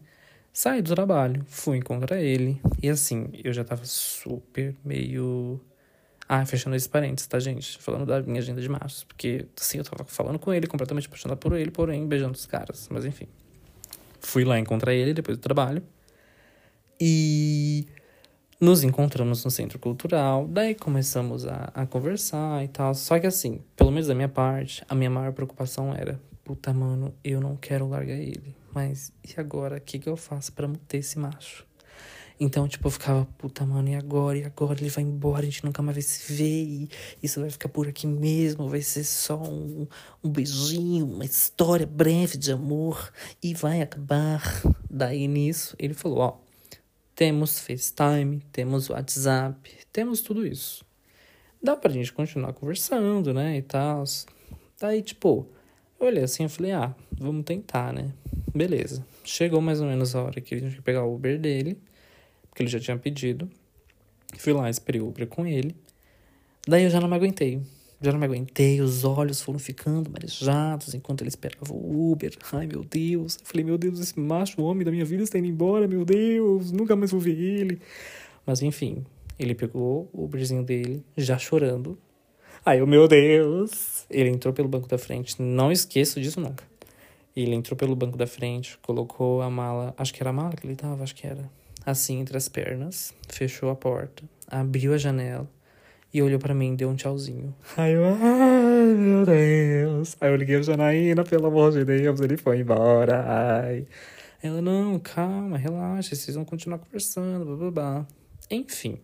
Saí 0.57 0.81
do 0.81 0.95
trabalho, 0.95 1.45
fui 1.49 1.79
encontrar 1.79 2.23
ele. 2.23 2.61
E 2.81 2.89
assim, 2.89 3.29
eu 3.43 3.53
já 3.53 3.65
tava 3.65 3.85
super 3.85 4.73
meio. 4.85 5.61
Ah, 6.29 6.47
fechando 6.47 6.77
esse 6.77 6.89
parênteses, 6.89 7.27
tá, 7.27 7.41
gente? 7.41 7.77
Falando 7.79 8.07
da 8.07 8.23
minha 8.23 8.39
agenda 8.39 8.61
de 8.61 8.69
março. 8.69 9.05
Porque, 9.05 9.47
assim, 9.61 9.79
eu 9.79 9.85
tava 9.85 10.05
falando 10.05 10.39
com 10.39 10.55
ele, 10.55 10.69
completamente 10.69 11.09
apaixonado 11.09 11.39
por 11.39 11.55
ele, 11.55 11.73
porém, 11.73 12.07
beijando 12.07 12.35
os 12.35 12.47
caras. 12.47 12.89
Mas 12.89 13.05
enfim. 13.05 13.27
Fui 14.21 14.45
lá 14.45 14.57
encontrar 14.57 14.95
ele 14.95 15.13
depois 15.13 15.37
do 15.37 15.41
trabalho. 15.41 15.83
E 17.01 17.89
nos 18.61 18.85
encontramos 18.85 19.45
no 19.45 19.51
centro 19.51 19.81
cultural, 19.81 20.47
daí 20.47 20.77
começamos 20.77 21.45
a, 21.47 21.73
a 21.75 21.85
conversar 21.85 22.63
e 22.63 22.69
tal. 22.69 22.95
Só 22.95 23.19
que 23.19 23.27
assim, 23.27 23.61
pelo 23.75 23.91
menos 23.91 24.07
da 24.07 24.15
minha 24.15 24.29
parte, 24.29 24.85
a 24.89 24.95
minha 24.95 25.11
maior 25.11 25.33
preocupação 25.33 25.93
era: 25.93 26.21
puta, 26.45 26.73
mano, 26.73 27.13
eu 27.25 27.41
não 27.41 27.57
quero 27.57 27.89
largar 27.89 28.15
ele. 28.15 28.55
Mas 28.75 29.13
e 29.23 29.39
agora? 29.39 29.77
O 29.77 29.81
que, 29.81 29.99
que 29.99 30.09
eu 30.09 30.17
faço 30.17 30.53
para 30.53 30.67
manter 30.67 30.99
esse 30.99 31.19
macho? 31.19 31.65
Então, 32.39 32.67
tipo, 32.67 32.89
eu 32.89 32.91
ficava, 32.91 33.25
puta, 33.39 33.65
mano, 33.65 33.89
e 33.89 33.95
agora? 33.95 34.37
E 34.37 34.45
agora 34.45 34.81
ele 34.81 34.91
vai 34.91 35.05
embora, 35.05 35.43
a 35.43 35.45
gente 35.45 35.65
nunca 35.65 35.81
mais 35.81 35.95
vai 35.95 36.03
se 36.03 36.33
ver, 36.33 36.89
isso 37.23 37.41
vai 37.41 37.49
ficar 37.49 37.69
por 37.69 37.87
aqui 37.87 38.09
mesmo, 38.09 38.69
vai 38.69 38.81
ser 38.81 39.05
só 39.05 39.41
um, 39.41 39.87
um 40.23 40.29
beijinho, 40.29 41.07
uma 41.07 41.25
história 41.25 41.87
breve 41.87 42.37
de 42.37 42.51
amor, 42.51 43.13
e 43.41 43.55
vai 43.55 43.81
acabar. 43.81 44.43
Daí 44.91 45.29
nisso, 45.29 45.77
ele 45.79 45.95
falou: 45.95 46.19
ó, 46.19 46.37
temos 47.15 47.61
FaceTime, 47.61 48.41
temos 48.51 48.91
WhatsApp, 48.91 49.71
temos 49.93 50.21
tudo 50.21 50.45
isso. 50.45 50.85
Dá 51.63 51.77
pra 51.77 51.93
gente 51.93 52.13
continuar 52.13 52.53
conversando, 52.53 53.33
né, 53.33 53.59
e 53.59 53.63
tal. 53.63 54.03
Daí, 54.81 55.01
tipo, 55.03 55.49
olhei 56.07 56.25
assim 56.25 56.45
e 56.45 56.49
falei, 56.49 56.73
ah, 56.73 56.95
vamos 57.19 57.45
tentar, 57.45 57.93
né? 57.93 58.13
Beleza. 58.55 59.05
Chegou 59.25 59.61
mais 59.61 59.81
ou 59.81 59.87
menos 59.87 60.15
a 60.15 60.23
hora 60.23 60.41
que 60.41 60.55
a 60.55 60.59
gente 60.59 60.77
ia 60.77 60.83
pegar 60.83 61.05
o 61.05 61.15
Uber 61.15 61.39
dele, 61.39 61.79
porque 62.49 62.63
ele 62.63 62.71
já 62.71 62.79
tinha 62.79 62.97
pedido. 62.97 63.51
Fui 64.39 64.53
lá, 64.53 64.69
esperei 64.69 65.01
o 65.01 65.09
Uber 65.09 65.27
com 65.27 65.47
ele. 65.47 65.75
Daí 66.67 66.85
eu 66.85 66.91
já 66.91 67.01
não 67.01 67.09
me 67.09 67.15
aguentei. 67.15 67.61
Já 68.01 68.13
não 68.13 68.19
me 68.19 68.27
aguentei, 68.27 68.81
os 68.81 69.03
olhos 69.03 69.41
foram 69.41 69.59
ficando 69.59 70.11
marejados 70.11 70.93
enquanto 70.93 71.23
ele 71.23 71.29
esperava 71.29 71.73
o 71.73 72.13
Uber. 72.13 72.37
Ai, 72.53 72.67
meu 72.67 72.85
Deus. 72.85 73.39
Eu 73.41 73.47
falei, 73.47 73.65
meu 73.65 73.79
Deus, 73.79 73.99
esse 73.99 74.19
macho 74.19 74.61
homem 74.63 74.85
da 74.85 74.91
minha 74.91 75.05
vida 75.05 75.23
está 75.23 75.39
indo 75.39 75.49
embora, 75.49 75.89
meu 75.89 76.05
Deus, 76.05 76.71
nunca 76.71 76.95
mais 76.95 77.11
vou 77.13 77.21
ver 77.21 77.39
ele. 77.39 77.81
Mas 78.45 78.61
enfim, 78.61 79.05
ele 79.39 79.55
pegou 79.55 80.11
o 80.13 80.25
Uberzinho 80.25 80.63
dele, 80.63 81.03
já 81.17 81.39
chorando. 81.39 81.99
Ai, 82.67 82.81
o 82.81 82.87
meu 82.87 83.07
Deus. 83.07 84.07
Ele 84.09 84.31
entrou 84.31 84.55
pelo 84.55 84.69
banco 84.69 84.89
da 84.89 84.97
frente, 84.97 85.41
não 85.41 85.71
esqueço 85.71 86.19
disso 86.19 86.41
nunca. 86.41 86.65
Ele 87.37 87.55
entrou 87.55 87.77
pelo 87.77 87.95
banco 87.95 88.17
da 88.17 88.27
frente, 88.27 88.79
colocou 88.79 89.43
a 89.43 89.51
mala, 89.51 89.95
acho 89.99 90.15
que 90.15 90.23
era 90.23 90.31
a 90.31 90.33
mala 90.33 90.57
que 90.57 90.67
ele 90.67 90.75
tava, 90.75 91.03
acho 91.03 91.15
que 91.15 91.27
era, 91.27 91.51
assim 91.85 92.21
entre 92.21 92.39
as 92.39 92.49
pernas, 92.49 93.13
fechou 93.29 93.69
a 93.69 93.75
porta, 93.75 94.23
abriu 94.49 94.95
a 94.95 94.97
janela 94.97 95.47
e 96.13 96.23
olhou 96.23 96.39
para 96.39 96.55
mim 96.55 96.73
e 96.73 96.77
deu 96.77 96.89
um 96.89 96.97
tchauzinho. 96.97 97.55
Aí 97.77 97.93
eu, 97.93 98.05
ai 98.07 98.95
meu 98.95 99.27
Deus. 99.27 100.17
Aí 100.19 100.31
eu 100.31 100.37
liguei 100.37 100.57
a 100.57 100.63
Janaína, 100.63 101.23
pelo 101.23 101.49
amor 101.49 101.73
de 101.73 101.85
Deus, 101.85 102.19
ele 102.21 102.39
foi 102.39 102.61
embora. 102.61 103.25
Ai. 103.27 103.87
Ela, 104.43 104.63
não, 104.63 104.99
calma, 104.99 105.59
relaxa, 105.59 106.15
vocês 106.15 106.35
vão 106.35 106.47
continuar 106.47 106.79
conversando, 106.79 107.45
blá 107.45 107.57
blá 107.57 107.71
blá. 107.71 108.07
Enfim. 108.51 108.99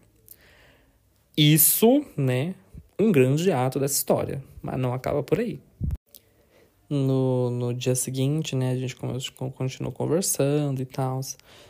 Isso, 1.36 2.04
né, 2.16 2.54
um 3.00 3.10
grande 3.12 3.50
ato 3.50 3.78
dessa 3.78 3.94
história. 3.94 4.42
Mas 4.62 4.78
não 4.78 4.92
acaba 4.92 5.22
por 5.22 5.38
aí. 5.38 5.60
No, 6.88 7.50
no 7.50 7.72
dia 7.72 7.94
seguinte, 7.94 8.56
né, 8.56 8.72
a 8.72 8.76
gente 8.76 8.96
continuou 8.96 9.92
conversando 9.92 10.82
e 10.82 10.84
tal. 10.84 11.20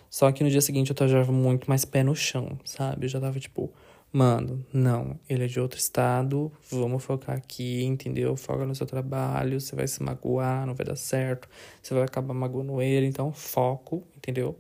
Só 0.09 0.33
que 0.33 0.43
no 0.43 0.51
dia 0.51 0.61
seguinte 0.61 0.93
eu 0.99 1.09
já 1.09 1.25
muito 1.25 1.69
mais 1.69 1.85
pé 1.85 2.03
no 2.03 2.17
chão, 2.17 2.59
sabe? 2.65 3.05
Eu 3.05 3.09
já 3.11 3.21
tava 3.21 3.39
tipo, 3.39 3.73
Mano, 4.13 4.67
não, 4.73 5.21
ele 5.29 5.45
é 5.45 5.47
de 5.47 5.61
outro 5.61 5.79
estado, 5.79 6.51
vamos 6.69 7.05
focar 7.05 7.37
aqui, 7.37 7.85
entendeu? 7.85 8.37
Foca 8.37 8.67
no 8.67 8.75
seu 8.75 8.85
trabalho, 8.85 9.61
você 9.61 9.77
vai 9.77 9.87
se 9.87 10.03
magoar, 10.03 10.67
não 10.67 10.75
vai 10.75 10.85
dar 10.85 10.97
certo, 10.97 11.49
você 11.81 11.95
vai 11.95 12.03
acabar 12.03 12.35
magoando 12.35 12.83
ele, 12.83 13.07
então 13.07 13.33
foco, 13.33 14.03
entendeu? 14.17 14.59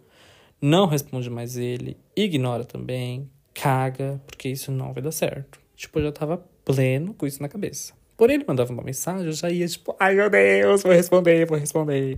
Não 0.62 0.87
responde 0.87 1.29
mais 1.29 1.57
ele, 1.57 1.97
ignora 2.14 2.64
também, 2.64 3.29
caga, 3.53 4.23
porque 4.25 4.49
isso 4.49 4.71
não 4.71 4.92
vai 4.92 5.03
dar 5.03 5.11
certo. 5.11 5.61
Tipo, 5.75 5.99
eu 5.99 6.05
já 6.05 6.12
tava 6.12 6.45
pleno 6.64 7.14
com 7.14 7.27
isso 7.27 7.42
na 7.42 7.49
cabeça. 7.49 7.92
Porém, 8.16 8.37
ele 8.37 8.44
mandava 8.46 8.73
uma 8.73 8.83
mensagem, 8.83 9.27
eu 9.27 9.33
já 9.33 9.51
ia 9.51 9.66
tipo, 9.66 9.94
ai 9.99 10.14
meu 10.14 10.29
Deus, 10.29 10.83
vou 10.83 10.92
responder, 10.92 11.46
vou 11.46 11.59
responder. 11.59 12.16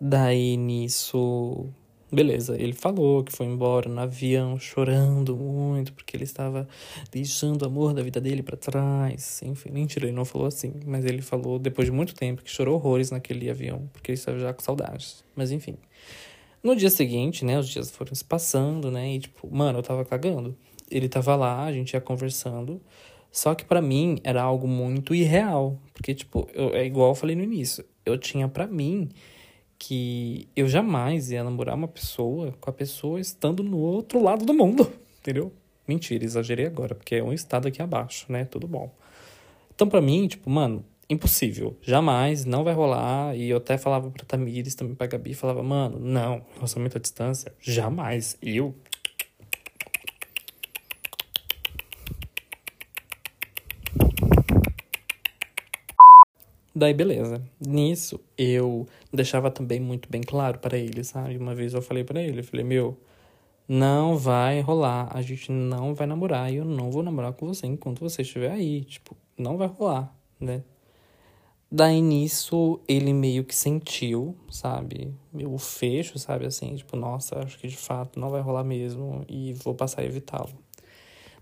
Daí 0.00 0.56
nisso, 0.56 1.72
Beleza, 2.14 2.60
ele 2.60 2.74
falou 2.74 3.24
que 3.24 3.32
foi 3.32 3.46
embora 3.46 3.88
no 3.88 3.98
avião 3.98 4.58
chorando 4.58 5.34
muito 5.34 5.94
porque 5.94 6.14
ele 6.14 6.24
estava 6.24 6.68
deixando 7.10 7.62
o 7.62 7.64
amor 7.64 7.94
da 7.94 8.02
vida 8.02 8.20
dele 8.20 8.42
para 8.42 8.54
trás. 8.54 9.40
Enfim, 9.42 9.70
mentira, 9.70 10.04
ele 10.04 10.14
não 10.14 10.26
falou 10.26 10.46
assim, 10.46 10.74
mas 10.84 11.06
ele 11.06 11.22
falou 11.22 11.58
depois 11.58 11.86
de 11.86 11.90
muito 11.92 12.14
tempo 12.14 12.42
que 12.42 12.50
chorou 12.50 12.74
horrores 12.74 13.10
naquele 13.10 13.48
avião 13.48 13.88
porque 13.94 14.10
ele 14.10 14.18
estava 14.18 14.38
já 14.38 14.52
com 14.52 14.62
saudades. 14.62 15.24
Mas 15.34 15.50
enfim. 15.50 15.78
No 16.62 16.76
dia 16.76 16.90
seguinte, 16.90 17.46
né, 17.46 17.58
os 17.58 17.66
dias 17.66 17.90
foram 17.90 18.14
se 18.14 18.24
passando, 18.24 18.90
né, 18.90 19.14
e 19.14 19.18
tipo, 19.18 19.48
mano, 19.50 19.78
eu 19.78 19.82
tava 19.82 20.04
cagando. 20.04 20.54
Ele 20.90 21.08
tava 21.08 21.34
lá, 21.34 21.64
a 21.64 21.72
gente 21.72 21.94
ia 21.94 22.00
conversando, 22.02 22.78
só 23.32 23.54
que 23.54 23.64
para 23.64 23.80
mim 23.80 24.20
era 24.22 24.42
algo 24.42 24.68
muito 24.68 25.14
irreal, 25.14 25.80
porque 25.94 26.14
tipo, 26.14 26.46
eu, 26.52 26.74
é 26.74 26.84
igual 26.84 27.10
eu 27.10 27.14
falei 27.14 27.34
no 27.34 27.42
início, 27.42 27.84
eu 28.04 28.18
tinha 28.18 28.46
para 28.46 28.66
mim 28.66 29.08
que 29.78 30.48
eu 30.54 30.68
jamais 30.68 31.30
ia 31.32 31.42
namorar 31.42 31.74
uma 31.74 31.88
pessoa 31.88 32.52
com 32.60 32.70
a 32.70 32.72
pessoa 32.72 33.18
estando 33.18 33.64
no 33.64 33.78
outro 33.78 34.22
lado 34.22 34.44
do 34.44 34.54
mundo, 34.54 34.92
entendeu? 35.18 35.52
Mentira, 35.88 36.24
exagerei 36.24 36.66
agora, 36.66 36.94
porque 36.94 37.16
é 37.16 37.24
um 37.24 37.32
estado 37.32 37.66
aqui 37.66 37.82
abaixo, 37.82 38.30
né? 38.30 38.44
Tudo 38.44 38.68
bom. 38.68 38.94
Então, 39.74 39.88
para 39.88 40.00
mim, 40.00 40.28
tipo, 40.28 40.48
mano, 40.48 40.84
impossível. 41.10 41.76
Jamais, 41.82 42.44
não 42.44 42.64
vai 42.64 42.74
rolar. 42.74 43.36
E 43.36 43.50
eu 43.50 43.58
até 43.58 43.76
falava 43.76 44.10
pra 44.10 44.24
Tamires, 44.24 44.74
também 44.74 44.94
pra 44.94 45.06
Gabi, 45.06 45.34
falava, 45.34 45.62
mano, 45.62 45.98
não, 45.98 46.44
relacionamento 46.54 46.98
à 46.98 47.00
distância, 47.00 47.52
jamais. 47.60 48.36
Eu, 48.40 48.74
Daí, 56.74 56.94
beleza. 56.94 57.42
Nisso, 57.60 58.18
eu 58.36 58.86
deixava 59.12 59.50
também 59.50 59.78
muito 59.78 60.08
bem 60.10 60.22
claro 60.22 60.58
para 60.58 60.78
ele, 60.78 61.04
sabe? 61.04 61.36
Uma 61.36 61.54
vez 61.54 61.74
eu 61.74 61.82
falei 61.82 62.02
para 62.02 62.20
ele, 62.22 62.40
eu 62.40 62.44
falei, 62.44 62.64
meu, 62.64 62.98
não 63.68 64.16
vai 64.16 64.60
rolar, 64.60 65.08
a 65.14 65.20
gente 65.20 65.52
não 65.52 65.94
vai 65.94 66.06
namorar 66.06 66.52
e 66.52 66.56
eu 66.56 66.64
não 66.64 66.90
vou 66.90 67.02
namorar 67.02 67.34
com 67.34 67.46
você 67.46 67.66
enquanto 67.66 68.00
você 68.00 68.22
estiver 68.22 68.50
aí. 68.50 68.84
Tipo, 68.84 69.16
não 69.36 69.56
vai 69.58 69.68
rolar, 69.68 70.14
né? 70.40 70.62
Daí 71.70 72.02
nisso, 72.02 72.80
ele 72.86 73.14
meio 73.14 73.44
que 73.44 73.54
sentiu, 73.54 74.36
sabe? 74.50 75.14
O 75.32 75.56
fecho, 75.56 76.18
sabe? 76.18 76.44
Assim, 76.46 76.74
tipo, 76.76 76.96
nossa, 76.96 77.38
acho 77.38 77.58
que 77.58 77.66
de 77.66 77.76
fato 77.76 78.20
não 78.20 78.28
vai 78.28 78.42
rolar 78.42 78.64
mesmo 78.64 79.24
e 79.28 79.54
vou 79.54 79.74
passar 79.74 80.02
a 80.02 80.04
evitá-lo. 80.04 80.52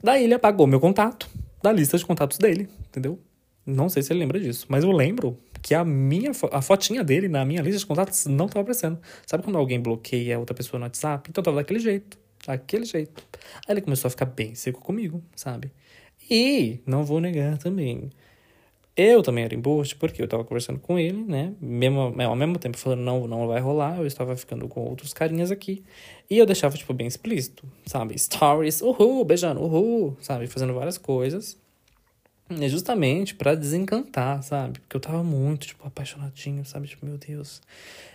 Daí 0.02 0.24
ele 0.24 0.34
apagou 0.34 0.66
meu 0.66 0.78
contato 0.78 1.28
da 1.62 1.72
lista 1.72 1.98
de 1.98 2.06
contatos 2.06 2.38
dele, 2.38 2.68
entendeu? 2.88 3.18
Não 3.64 3.88
sei 3.88 4.02
se 4.02 4.12
ele 4.12 4.20
lembra 4.20 4.40
disso, 4.40 4.66
mas 4.68 4.84
eu 4.84 4.90
lembro 4.90 5.38
que 5.62 5.74
a 5.74 5.84
minha 5.84 6.32
a 6.50 6.62
fotinha 6.62 7.04
dele 7.04 7.28
na 7.28 7.44
minha 7.44 7.62
lista 7.62 7.78
de 7.78 7.86
contatos 7.86 8.26
não 8.26 8.46
estava 8.46 8.62
aparecendo. 8.62 8.98
Sabe 9.26 9.44
quando 9.44 9.56
alguém 9.56 9.80
bloqueia 9.80 10.38
outra 10.38 10.54
pessoa 10.54 10.78
no 10.78 10.86
WhatsApp? 10.86 11.28
Então 11.30 11.42
tava 11.44 11.58
daquele 11.58 11.78
jeito, 11.78 12.18
daquele 12.46 12.84
jeito. 12.84 13.22
Aí 13.66 13.74
ele 13.74 13.80
começou 13.80 14.08
a 14.08 14.10
ficar 14.10 14.26
bem 14.26 14.54
seco 14.54 14.80
comigo, 14.80 15.22
sabe? 15.36 15.72
E 16.30 16.80
não 16.86 17.04
vou 17.04 17.20
negar 17.20 17.58
também. 17.58 18.10
Eu 18.96 19.22
também 19.22 19.44
era 19.44 19.54
embuste, 19.54 19.96
porque 19.96 20.20
eu 20.20 20.28
tava 20.28 20.44
conversando 20.44 20.78
com 20.78 20.98
ele, 20.98 21.24
né? 21.24 21.54
Mesmo, 21.60 22.14
ao 22.22 22.36
mesmo 22.36 22.58
tempo 22.58 22.76
falando, 22.76 23.00
não, 23.00 23.26
não 23.26 23.46
vai 23.46 23.60
rolar, 23.60 23.98
eu 23.98 24.06
estava 24.06 24.36
ficando 24.36 24.68
com 24.68 24.80
outros 24.82 25.14
carinhas 25.14 25.50
aqui. 25.50 25.82
E 26.28 26.36
eu 26.36 26.44
deixava, 26.44 26.76
tipo, 26.76 26.92
bem 26.92 27.06
explícito, 27.06 27.66
sabe? 27.86 28.18
Stories, 28.18 28.82
uhul, 28.82 29.24
beijando, 29.24 29.60
uhul, 29.62 30.16
sabe? 30.20 30.46
Fazendo 30.46 30.74
várias 30.74 30.98
coisas. 30.98 31.58
É 32.58 32.68
justamente 32.68 33.34
para 33.34 33.54
desencantar, 33.54 34.42
sabe? 34.42 34.80
Porque 34.80 34.96
eu 34.96 35.00
tava 35.00 35.22
muito, 35.22 35.68
tipo, 35.68 35.86
apaixonadinho, 35.86 36.64
sabe? 36.64 36.88
Tipo, 36.88 37.06
meu 37.06 37.16
Deus, 37.16 37.62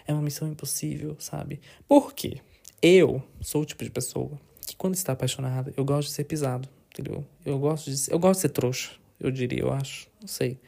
é 0.06 0.12
uma 0.12 0.22
missão 0.22 0.48
impossível, 0.48 1.16
sabe? 1.20 1.62
Por 1.88 2.14
quê? 2.14 2.42
Eu 2.82 3.24
sou 3.40 3.62
o 3.62 3.66
tipo 3.66 3.84
de 3.84 3.90
pessoa 3.90 4.32
que 4.68 4.76
quando 4.76 4.96
está 4.96 5.14
apaixonada, 5.14 5.74
eu 5.78 5.86
gosto 5.86 6.10
de 6.10 6.14
ser 6.16 6.26
pisado, 6.26 6.68
entendeu? 6.92 7.26
Eu 7.46 7.58
gosto 7.58 7.90
de, 7.90 8.12
eu 8.12 8.20
gosto 8.20 8.40
de 8.40 8.42
ser 8.42 8.50
trouxa, 8.50 8.92
eu 9.20 9.32
diria, 9.32 9.62
eu 9.62 9.72
acho, 9.72 10.08
não 10.20 10.28
sei. 10.28 10.60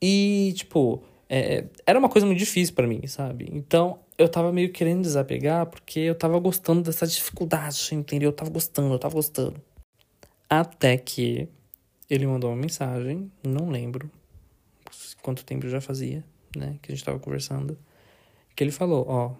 E, 0.00 0.52
tipo, 0.56 1.04
é, 1.28 1.66
era 1.86 1.98
uma 1.98 2.08
coisa 2.08 2.26
muito 2.26 2.38
difícil 2.38 2.74
para 2.74 2.86
mim, 2.86 3.06
sabe? 3.06 3.48
Então, 3.52 4.00
eu 4.18 4.28
tava 4.28 4.52
meio 4.52 4.72
querendo 4.72 5.02
desapegar 5.02 5.66
porque 5.66 6.00
eu 6.00 6.14
tava 6.14 6.38
gostando 6.40 6.82
dessa 6.82 7.06
dificuldade, 7.06 7.94
entendeu? 7.94 8.30
Eu 8.30 8.34
tava 8.34 8.50
gostando, 8.50 8.92
eu 8.92 8.98
tava 8.98 9.14
gostando. 9.14 9.62
Até 10.50 10.96
que 10.96 11.48
ele 12.14 12.26
mandou 12.26 12.50
uma 12.50 12.60
mensagem, 12.60 13.32
não 13.42 13.70
lembro. 13.70 14.10
quanto 15.22 15.46
tempo 15.46 15.66
já 15.66 15.80
fazia, 15.80 16.22
né? 16.54 16.76
Que 16.82 16.92
a 16.92 16.94
gente 16.94 17.02
tava 17.02 17.18
conversando. 17.18 17.78
Que 18.54 18.62
ele 18.62 18.70
falou, 18.70 19.06
ó, 19.08 19.32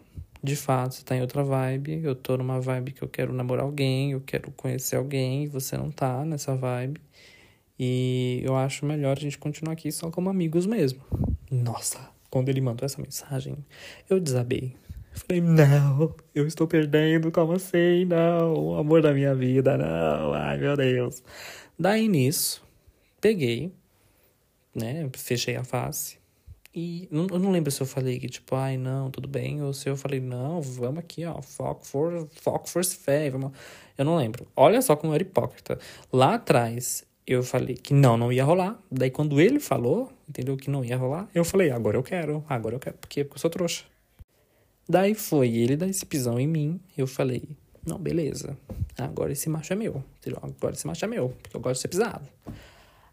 de 0.42 0.56
fato, 0.56 0.94
você 0.94 1.04
tá 1.04 1.14
em 1.14 1.20
outra 1.20 1.44
vibe, 1.44 2.00
eu 2.02 2.14
tô 2.14 2.34
numa 2.38 2.58
vibe 2.62 2.92
que 2.92 3.02
eu 3.02 3.08
quero 3.08 3.30
namorar 3.30 3.66
alguém, 3.66 4.12
eu 4.12 4.22
quero 4.22 4.50
conhecer 4.52 4.96
alguém, 4.96 5.44
e 5.44 5.48
você 5.48 5.76
não 5.76 5.90
tá 5.90 6.24
nessa 6.24 6.56
vibe. 6.56 6.98
E 7.78 8.40
eu 8.42 8.56
acho 8.56 8.86
melhor 8.86 9.18
a 9.18 9.20
gente 9.20 9.36
continuar 9.36 9.74
aqui 9.74 9.92
só 9.92 10.10
como 10.10 10.30
amigos 10.30 10.64
mesmo. 10.64 11.02
Nossa, 11.50 12.00
quando 12.30 12.48
ele 12.48 12.62
mandou 12.62 12.86
essa 12.86 13.02
mensagem, 13.02 13.54
eu 14.08 14.18
desabei. 14.18 14.74
Falei, 15.12 15.42
não, 15.42 16.14
eu 16.34 16.46
estou 16.46 16.66
perdendo, 16.66 17.30
como 17.30 17.52
assim? 17.52 18.06
Não, 18.06 18.54
o 18.54 18.76
amor 18.78 19.02
da 19.02 19.12
minha 19.12 19.34
vida, 19.34 19.76
não, 19.76 20.32
ai 20.32 20.56
meu 20.56 20.74
Deus. 20.74 21.22
Daí 21.78 22.08
nisso, 22.08 22.62
peguei, 23.20 23.72
né, 24.74 25.08
fechei 25.14 25.56
a 25.56 25.64
face. 25.64 26.22
E 26.74 27.06
não, 27.10 27.26
eu 27.30 27.38
não 27.38 27.50
lembro 27.50 27.70
se 27.70 27.82
eu 27.82 27.86
falei 27.86 28.18
que, 28.18 28.28
tipo, 28.28 28.54
ai, 28.54 28.78
não, 28.78 29.10
tudo 29.10 29.28
bem, 29.28 29.62
ou 29.62 29.74
se 29.74 29.88
eu 29.88 29.96
falei, 29.96 30.20
não, 30.20 30.60
vamos 30.62 31.00
aqui, 31.00 31.24
ó, 31.24 31.42
foco, 31.42 31.86
for, 31.86 32.28
foco, 32.32 32.68
força 32.68 32.96
fé, 32.96 33.28
vamos. 33.28 33.52
Eu 33.98 34.06
não 34.06 34.16
lembro. 34.16 34.46
Olha 34.56 34.80
só 34.80 34.96
como 34.96 35.12
eu 35.12 35.14
era 35.16 35.22
hipócrita. 35.22 35.78
Lá 36.10 36.36
atrás, 36.36 37.04
eu 37.26 37.42
falei 37.42 37.74
que 37.76 37.92
não, 37.92 38.16
não 38.16 38.32
ia 38.32 38.44
rolar. 38.44 38.80
Daí, 38.90 39.10
quando 39.10 39.38
ele 39.38 39.60
falou, 39.60 40.10
entendeu, 40.26 40.56
que 40.56 40.70
não 40.70 40.82
ia 40.82 40.96
rolar, 40.96 41.28
eu 41.34 41.44
falei, 41.44 41.70
agora 41.70 41.96
eu 41.98 42.02
quero, 42.02 42.42
agora 42.48 42.74
eu 42.76 42.80
quero. 42.80 42.96
Por 42.96 43.08
quê? 43.08 43.22
Porque 43.22 43.36
eu 43.36 43.40
sou 43.40 43.50
trouxa. 43.50 43.84
Daí 44.88 45.14
foi 45.14 45.50
ele 45.50 45.76
dar 45.76 45.88
esse 45.88 46.04
pisão 46.06 46.40
em 46.40 46.46
mim, 46.46 46.80
eu 46.96 47.06
falei, 47.06 47.42
não, 47.86 47.98
beleza, 47.98 48.56
agora 48.96 49.32
esse 49.32 49.48
macho 49.48 49.72
é 49.72 49.76
meu? 49.76 50.04
Agora 50.40 50.74
esse 50.74 50.86
macho 50.86 51.04
é 51.04 51.08
meu, 51.08 51.30
porque 51.42 51.56
eu 51.56 51.60
gosto 51.60 51.74
de 51.74 51.82
ser 51.82 51.88
pisado. 51.88 52.28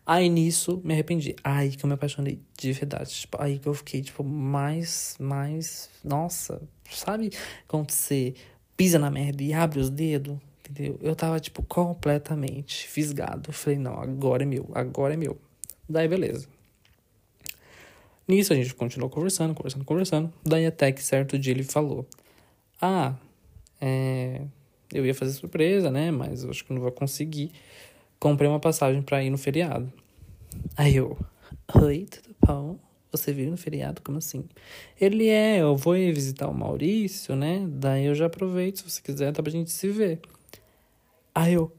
Aí 0.06 0.28
nisso, 0.28 0.82
me 0.84 0.94
arrependi. 0.94 1.36
Aí 1.44 1.70
que 1.70 1.86
eu 1.86 1.88
me 1.88 1.94
apaixonei 1.94 2.40
de 2.58 2.72
verdade. 2.72 3.12
Tipo, 3.12 3.42
aí 3.42 3.60
que 3.60 3.68
eu 3.68 3.74
fiquei, 3.76 4.02
tipo, 4.02 4.24
mais, 4.24 5.16
mais. 5.20 5.90
Nossa, 6.04 6.62
sabe 6.90 7.32
quando 7.68 7.92
você 7.92 8.34
pisa 8.76 8.98
na 8.98 9.12
merda 9.12 9.44
e 9.44 9.54
abre 9.54 9.80
os 9.80 9.90
dedos? 9.90 10.38
Entendeu? 10.68 10.98
Eu 11.02 11.16
tava, 11.16 11.40
tipo, 11.40 11.62
completamente 11.64 12.88
fisgado. 12.88 13.52
Falei, 13.52 13.78
não, 13.78 14.00
agora 14.00 14.42
é 14.42 14.46
meu, 14.48 14.68
agora 14.74 15.14
é 15.14 15.18
meu. 15.18 15.38
Daí, 15.88 16.08
beleza. 16.08 16.48
Nisso 18.28 18.54
a 18.54 18.56
gente 18.56 18.74
continuou 18.76 19.10
conversando, 19.10 19.56
conversando, 19.56 19.86
conversando. 19.86 20.34
Daí 20.44 20.66
até 20.66 20.92
que 20.92 21.02
certo 21.02 21.38
dia 21.38 21.52
ele 21.52 21.64
falou: 21.64 22.08
Ah, 22.80 23.16
é, 23.82 24.42
eu 24.93 25.06
ia 25.06 25.13
fazer 25.13 25.34
surpresa, 25.34 25.89
né? 25.89 26.12
Mas 26.12 26.43
eu 26.43 26.49
acho 26.49 26.63
que 26.63 26.73
não 26.73 26.82
vou 26.82 26.91
conseguir. 26.91 27.52
Comprei 28.19 28.49
uma 28.49 28.60
passagem 28.60 29.02
para 29.02 29.23
ir 29.23 29.30
no 29.30 29.38
feriado. 29.38 29.91
Aí 30.75 30.95
eu, 30.95 31.17
oi, 31.75 32.06
tudo 32.10 32.36
bom? 32.45 32.78
Você 33.12 33.34
viu 33.34 33.49
no 33.49 33.58
feriado? 33.58 34.02
Como 34.02 34.17
assim? 34.17 34.43
Ele 34.99 35.28
é, 35.28 35.62
eu 35.62 35.75
vou 35.75 35.95
ir 35.95 36.12
visitar 36.12 36.47
o 36.47 36.54
Maurício, 36.54 37.36
né? 37.36 37.65
Daí 37.67 38.06
eu 38.06 38.13
já 38.15 38.28
aproveito, 38.28 38.78
se 38.78 38.89
você 38.89 39.02
quiser, 39.02 39.32
dá 39.32 39.41
pra 39.41 39.52
gente 39.52 39.71
se 39.71 39.89
ver. 39.89 40.19
Aí 41.34 41.54
eu, 41.54 41.71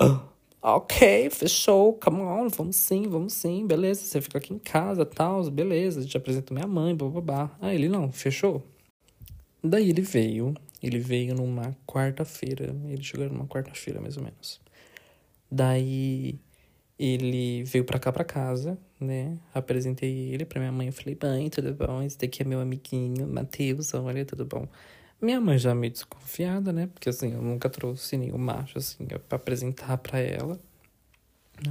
oh! 0.00 0.32
Ok, 0.64 1.28
fechou, 1.30 1.94
come 1.94 2.20
on, 2.20 2.48
vamos 2.48 2.76
sim, 2.76 3.08
vamos 3.08 3.32
sim, 3.32 3.66
beleza, 3.66 4.02
você 4.02 4.20
fica 4.20 4.38
aqui 4.38 4.54
em 4.54 4.60
casa, 4.60 5.04
tal, 5.04 5.42
beleza, 5.50 6.04
te 6.04 6.16
apresento 6.16 6.54
minha 6.54 6.68
mãe, 6.68 6.94
bababá. 6.94 7.50
Ah, 7.60 7.74
ele 7.74 7.88
não, 7.88 8.12
fechou. 8.12 8.62
Daí 9.60 9.90
ele 9.90 10.02
veio, 10.02 10.54
ele 10.82 10.98
veio 10.98 11.34
numa 11.34 11.76
quarta-feira, 11.86 12.74
ele 12.88 13.02
chegou 13.02 13.28
numa 13.28 13.46
quarta-feira 13.46 14.00
mais 14.00 14.16
ou 14.16 14.24
menos. 14.24 14.60
Daí 15.50 16.38
ele 16.98 17.64
veio 17.64 17.84
pra 17.84 17.98
cá 17.98 18.12
pra 18.12 18.24
casa, 18.24 18.78
né, 19.00 19.38
apresentei 19.54 20.32
ele 20.32 20.44
pra 20.44 20.60
minha 20.60 20.72
mãe, 20.72 20.86
eu 20.88 20.92
falei, 20.92 21.18
mãe, 21.22 21.48
tudo 21.50 21.74
bom, 21.74 22.02
esse 22.02 22.18
daqui 22.18 22.42
é 22.42 22.44
meu 22.44 22.60
amiguinho, 22.60 23.26
Matheus, 23.26 23.92
olha, 23.94 24.24
tudo 24.24 24.44
bom. 24.44 24.68
Minha 25.20 25.40
mãe 25.40 25.56
já 25.56 25.72
meio 25.72 25.92
desconfiada, 25.92 26.72
né? 26.72 26.88
Porque 26.88 27.08
assim, 27.08 27.32
eu 27.32 27.40
nunca 27.40 27.70
trouxe 27.70 28.16
nenhum 28.16 28.38
macho 28.38 28.78
assim 28.78 29.06
pra 29.06 29.36
apresentar 29.36 29.96
pra 29.98 30.18
ela. 30.18 30.58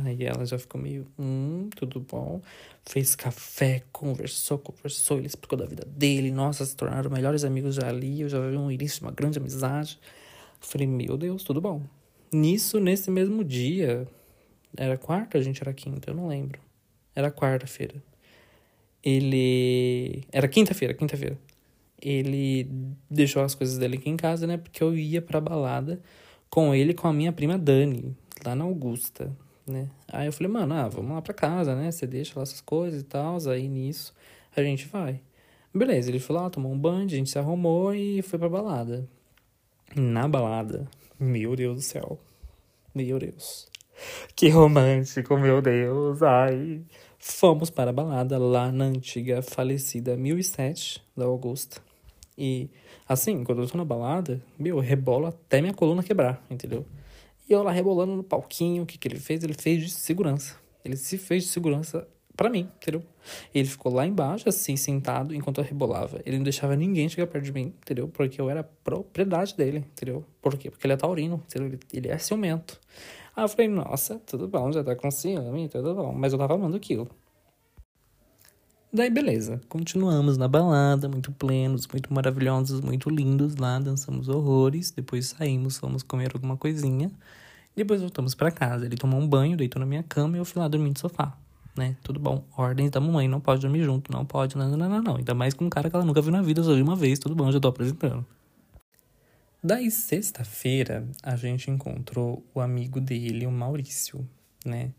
Aí 0.05 0.23
ela 0.23 0.45
já 0.45 0.57
ficou 0.57 0.79
meio, 0.79 1.05
hum, 1.19 1.69
tudo 1.75 1.99
bom. 1.99 2.41
Fez 2.85 3.15
café, 3.15 3.83
conversou, 3.91 4.57
conversou, 4.57 5.17
ele 5.17 5.27
explicou 5.27 5.57
da 5.57 5.65
vida 5.65 5.85
dele. 5.85 6.31
Nossa, 6.31 6.65
se 6.65 6.75
tornaram 6.75 7.09
melhores 7.09 7.43
amigos 7.43 7.75
já 7.75 7.87
ali. 7.87 8.21
Eu 8.21 8.29
já 8.29 8.39
vi 8.39 8.55
um 8.55 8.71
início 8.71 8.99
de 8.99 9.05
uma 9.05 9.11
grande 9.11 9.37
amizade. 9.37 9.99
Falei, 10.59 10.87
meu 10.87 11.17
Deus, 11.17 11.43
tudo 11.43 11.59
bom. 11.59 11.81
Nisso, 12.31 12.79
nesse 12.79 13.11
mesmo 13.11 13.43
dia, 13.43 14.07
era 14.77 14.97
quarta, 14.97 15.37
a 15.37 15.41
gente 15.41 15.61
era 15.61 15.73
quinta, 15.73 16.11
eu 16.11 16.15
não 16.15 16.27
lembro. 16.27 16.59
Era 17.15 17.29
quarta-feira. 17.31 18.01
Ele. 19.03 20.23
Era 20.31 20.47
quinta-feira, 20.47 20.93
quinta-feira 20.93 21.37
ele 22.01 22.67
deixou 23.09 23.43
as 23.43 23.53
coisas 23.53 23.77
dele 23.77 23.97
aqui 23.97 24.09
em 24.09 24.17
casa, 24.17 24.47
né? 24.47 24.57
Porque 24.57 24.83
eu 24.83 24.95
ia 24.97 25.21
pra 25.21 25.39
balada 25.39 26.01
com 26.49 26.73
ele 26.73 26.93
com 26.93 27.07
a 27.07 27.13
minha 27.13 27.31
prima 27.31 27.57
Dani, 27.57 28.15
lá 28.43 28.55
na 28.55 28.63
Augusta, 28.63 29.31
né? 29.65 29.89
Aí 30.07 30.27
eu 30.27 30.33
falei, 30.33 30.51
mano, 30.51 30.73
ah, 30.73 30.87
vamos 30.87 31.11
lá 31.11 31.21
pra 31.21 31.33
casa, 31.33 31.75
né? 31.75 31.91
Você 31.91 32.07
deixa 32.07 32.33
lá 32.35 32.43
essas 32.43 32.61
coisas 32.61 33.01
e 33.01 33.05
tal, 33.05 33.37
aí 33.49 33.67
nisso 33.67 34.13
a 34.55 34.61
gente 34.61 34.87
vai. 34.87 35.21
Beleza, 35.73 36.09
ele 36.09 36.19
foi 36.19 36.35
lá, 36.35 36.49
tomou 36.49 36.71
um 36.71 36.77
banho, 36.77 37.05
a 37.05 37.09
gente 37.09 37.29
se 37.29 37.39
arrumou 37.39 37.93
e 37.93 38.21
foi 38.21 38.37
pra 38.37 38.49
balada. 38.49 39.07
Na 39.95 40.27
balada, 40.27 40.87
meu 41.19 41.55
Deus 41.55 41.75
do 41.75 41.81
céu. 41.81 42.19
Meu 42.93 43.17
Deus. 43.19 43.69
Que 44.35 44.49
romântico, 44.49 45.37
meu 45.37 45.61
Deus. 45.61 46.21
Ai. 46.21 46.81
Fomos 47.17 47.69
para 47.69 47.91
a 47.91 47.93
balada 47.93 48.37
lá 48.37 48.71
na 48.71 48.85
antiga 48.85 49.41
falecida 49.41 50.17
1007 50.17 51.01
da 51.15 51.25
Augusta. 51.25 51.81
E, 52.37 52.69
assim, 53.07 53.43
quando 53.43 53.61
eu 53.61 53.67
tô 53.67 53.77
na 53.77 53.85
balada, 53.85 54.41
meu, 54.57 54.79
rebola 54.79 55.29
até 55.29 55.61
minha 55.61 55.73
coluna 55.73 56.01
quebrar, 56.01 56.43
entendeu? 56.49 56.85
E 57.49 57.53
eu 57.53 57.63
lá 57.63 57.71
rebolando 57.71 58.15
no 58.15 58.23
palquinho, 58.23 58.83
o 58.83 58.85
que 58.85 58.97
que 58.97 59.07
ele 59.07 59.19
fez? 59.19 59.43
Ele 59.43 59.53
fez 59.53 59.83
de 59.83 59.89
segurança. 59.89 60.55
Ele 60.83 60.95
se 60.95 61.17
fez 61.17 61.43
de 61.43 61.49
segurança 61.49 62.07
para 62.35 62.49
mim, 62.49 62.69
entendeu? 62.81 63.03
Ele 63.53 63.67
ficou 63.67 63.93
lá 63.93 64.05
embaixo, 64.07 64.49
assim, 64.49 64.75
sentado, 64.75 65.35
enquanto 65.35 65.59
eu 65.59 65.63
rebolava. 65.63 66.21
Ele 66.25 66.37
não 66.37 66.43
deixava 66.43 66.75
ninguém 66.75 67.07
chegar 67.07 67.27
perto 67.27 67.45
de 67.45 67.53
mim, 67.53 67.73
entendeu? 67.81 68.07
Porque 68.07 68.39
eu 68.39 68.49
era 68.49 68.63
propriedade 68.63 69.55
dele, 69.55 69.79
entendeu? 69.79 70.25
Por 70.41 70.57
quê? 70.57 70.71
Porque 70.71 70.87
ele 70.87 70.93
é 70.93 70.97
taurino, 70.97 71.43
entendeu? 71.45 71.67
Ele, 71.67 71.79
ele 71.93 72.07
é 72.09 72.17
ciumento. 72.17 72.79
Aí 73.35 73.43
eu 73.43 73.49
falei, 73.49 73.67
nossa, 73.67 74.19
tudo 74.25 74.47
bom, 74.47 74.71
já 74.71 74.83
tá 74.83 74.95
com 74.95 75.09
ciúme, 75.11 75.69
tudo 75.69 75.93
bom. 75.93 76.13
Mas 76.13 76.33
eu 76.33 76.39
tava 76.39 76.55
amando 76.55 76.75
aquilo. 76.75 77.09
Daí, 78.93 79.09
beleza. 79.09 79.61
Continuamos 79.69 80.37
na 80.37 80.49
balada, 80.49 81.07
muito 81.07 81.31
plenos, 81.31 81.87
muito 81.87 82.13
maravilhosos, 82.13 82.81
muito 82.81 83.09
lindos 83.09 83.55
lá, 83.55 83.79
dançamos 83.79 84.27
horrores. 84.27 84.91
Depois 84.91 85.27
saímos, 85.27 85.77
fomos 85.77 86.03
comer 86.03 86.31
alguma 86.33 86.57
coisinha. 86.57 87.09
Depois 87.73 88.01
voltamos 88.01 88.35
para 88.35 88.51
casa. 88.51 88.85
Ele 88.85 88.97
tomou 88.97 89.17
um 89.17 89.25
banho, 89.25 89.55
deitou 89.55 89.79
na 89.79 89.85
minha 89.85 90.03
cama 90.03 90.35
e 90.35 90.39
eu 90.41 90.45
fui 90.45 90.61
lá 90.61 90.67
dormir 90.67 90.89
no 90.89 90.99
sofá. 90.99 91.37
Né? 91.73 91.95
Tudo 92.03 92.19
bom. 92.19 92.43
Ordens 92.57 92.91
da 92.91 92.99
mamãe, 92.99 93.29
não 93.29 93.39
pode 93.39 93.61
dormir 93.61 93.81
junto, 93.81 94.11
não 94.11 94.25
pode, 94.25 94.57
não, 94.57 94.69
não, 94.75 94.89
não, 94.89 95.01
não. 95.01 95.15
Ainda 95.15 95.33
mais 95.33 95.53
com 95.53 95.63
um 95.63 95.69
cara 95.69 95.89
que 95.89 95.95
ela 95.95 96.03
nunca 96.03 96.21
viu 96.21 96.33
na 96.33 96.41
vida, 96.41 96.61
só 96.61 96.75
vi 96.75 96.81
uma 96.81 96.97
vez, 96.97 97.17
tudo 97.17 97.33
bom, 97.33 97.49
já 97.49 97.61
tô 97.61 97.69
apresentando. 97.69 98.25
Daí, 99.63 99.89
sexta-feira, 99.89 101.07
a 101.23 101.37
gente 101.37 101.71
encontrou 101.71 102.43
o 102.53 102.59
amigo 102.59 102.99
dele, 102.99 103.45
o 103.45 103.51
Maurício, 103.51 104.27
né? 104.65 104.91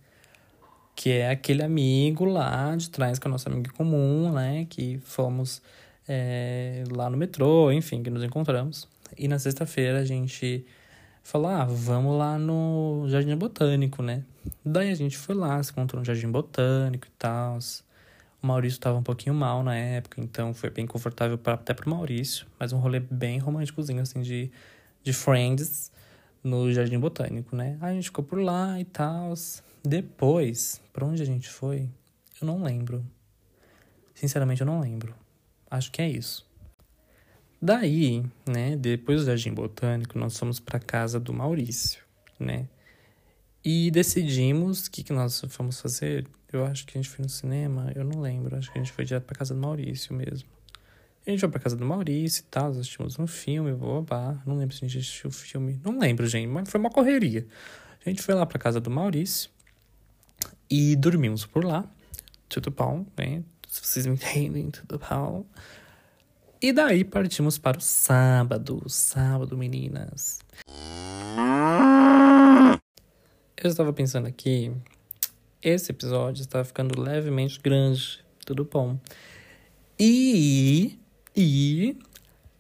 Que 0.94 1.10
é 1.10 1.30
aquele 1.30 1.62
amigo 1.62 2.24
lá 2.24 2.74
de 2.76 2.90
trás, 2.90 3.18
que 3.18 3.26
é 3.26 3.28
o 3.28 3.32
nosso 3.32 3.48
amigo 3.48 3.72
comum, 3.74 4.32
né? 4.32 4.66
Que 4.68 4.98
fomos 5.04 5.62
é, 6.08 6.84
lá 6.90 7.08
no 7.08 7.16
metrô, 7.16 7.72
enfim, 7.72 8.02
que 8.02 8.10
nos 8.10 8.22
encontramos. 8.22 8.88
E 9.16 9.28
na 9.28 9.38
sexta-feira 9.38 10.00
a 10.00 10.04
gente 10.04 10.64
falou, 11.22 11.48
ah, 11.48 11.64
vamos 11.64 12.18
lá 12.18 12.38
no 12.38 13.06
Jardim 13.08 13.36
Botânico, 13.36 14.02
né? 14.02 14.22
Daí 14.64 14.90
a 14.90 14.94
gente 14.94 15.16
foi 15.16 15.34
lá, 15.34 15.62
se 15.62 15.70
encontrou 15.70 16.00
no 16.00 16.04
Jardim 16.04 16.30
Botânico 16.30 17.06
e 17.06 17.10
tal. 17.18 17.58
O 18.42 18.46
Maurício 18.46 18.76
estava 18.76 18.98
um 18.98 19.02
pouquinho 19.02 19.34
mal 19.34 19.62
na 19.62 19.76
época, 19.76 20.20
então 20.20 20.52
foi 20.52 20.68
bem 20.68 20.86
confortável 20.86 21.38
pra, 21.38 21.54
até 21.54 21.72
pro 21.72 21.88
Maurício, 21.88 22.46
mas 22.58 22.72
um 22.72 22.78
rolê 22.78 22.98
bem 22.98 23.38
românticozinho, 23.38 24.02
assim, 24.02 24.20
de, 24.20 24.50
de 25.02 25.12
friends 25.12 25.92
no 26.42 26.72
Jardim 26.72 26.98
Botânico, 26.98 27.54
né? 27.54 27.78
Aí 27.80 27.92
a 27.92 27.94
gente 27.94 28.06
ficou 28.06 28.24
por 28.24 28.40
lá 28.40 28.80
e 28.80 28.84
tal. 28.84 29.32
Depois, 29.84 30.80
para 30.92 31.04
onde 31.04 31.22
a 31.22 31.26
gente 31.26 31.48
foi? 31.48 31.88
Eu 32.40 32.46
não 32.46 32.62
lembro. 32.62 33.04
Sinceramente, 34.14 34.60
eu 34.60 34.66
não 34.66 34.80
lembro. 34.80 35.14
Acho 35.68 35.90
que 35.90 36.00
é 36.00 36.08
isso. 36.08 36.46
Daí, 37.60 38.24
né, 38.46 38.76
depois 38.76 39.20
do 39.20 39.26
Jardim 39.26 39.52
Botânico, 39.52 40.18
nós 40.18 40.38
fomos 40.38 40.60
para 40.60 40.78
casa 40.78 41.18
do 41.18 41.32
Maurício, 41.32 42.02
né? 42.38 42.68
E 43.64 43.90
decidimos 43.90 44.86
o 44.86 44.90
que, 44.90 45.04
que 45.04 45.12
nós 45.12 45.40
fomos 45.48 45.80
fazer. 45.80 46.26
Eu 46.52 46.66
acho 46.66 46.84
que 46.84 46.98
a 46.98 47.00
gente 47.00 47.08
foi 47.08 47.22
no 47.22 47.28
cinema, 47.28 47.92
eu 47.94 48.04
não 48.04 48.20
lembro. 48.20 48.56
Acho 48.56 48.72
que 48.72 48.78
a 48.78 48.82
gente 48.82 48.92
foi 48.92 49.04
direto 49.04 49.24
pra 49.24 49.36
casa 49.36 49.54
do 49.54 49.60
Maurício 49.60 50.14
mesmo. 50.14 50.48
A 51.24 51.30
gente 51.30 51.38
foi 51.38 51.48
pra 51.48 51.60
casa 51.60 51.76
do 51.76 51.84
Maurício 51.84 52.40
e 52.40 52.46
tal, 52.50 52.70
assistimos 52.70 53.16
um 53.18 53.28
filme, 53.28 53.72
babá. 53.72 54.42
Não 54.44 54.58
lembro 54.58 54.74
se 54.74 54.84
a 54.84 54.88
gente 54.88 54.98
assistiu 54.98 55.30
o 55.30 55.32
filme. 55.32 55.80
Não 55.84 55.96
lembro, 55.98 56.26
gente, 56.26 56.48
mas 56.48 56.68
foi 56.68 56.80
uma 56.80 56.90
correria. 56.90 57.46
A 58.04 58.08
gente 58.08 58.20
foi 58.22 58.34
lá 58.34 58.44
pra 58.44 58.58
casa 58.58 58.80
do 58.80 58.90
Maurício. 58.90 59.51
E 60.74 60.96
dormimos 60.96 61.44
por 61.44 61.66
lá. 61.66 61.84
tudo 62.48 62.70
bom, 62.70 63.04
né? 63.14 63.44
Se 63.68 63.86
vocês 63.86 64.06
me 64.06 64.14
entendem, 64.14 64.70
tudo 64.70 64.98
bom. 64.98 65.44
E 66.62 66.72
daí 66.72 67.04
partimos 67.04 67.58
para 67.58 67.76
o 67.76 67.80
sábado. 67.82 68.82
Sábado, 68.88 69.54
meninas. 69.54 70.38
Eu 73.54 73.68
estava 73.68 73.92
pensando 73.92 74.26
aqui, 74.26 74.72
esse 75.60 75.92
episódio 75.92 76.40
está 76.40 76.64
ficando 76.64 76.98
levemente 76.98 77.60
grande, 77.60 78.24
tudo 78.46 78.64
bom. 78.64 78.98
E, 80.00 80.98
e 81.36 81.98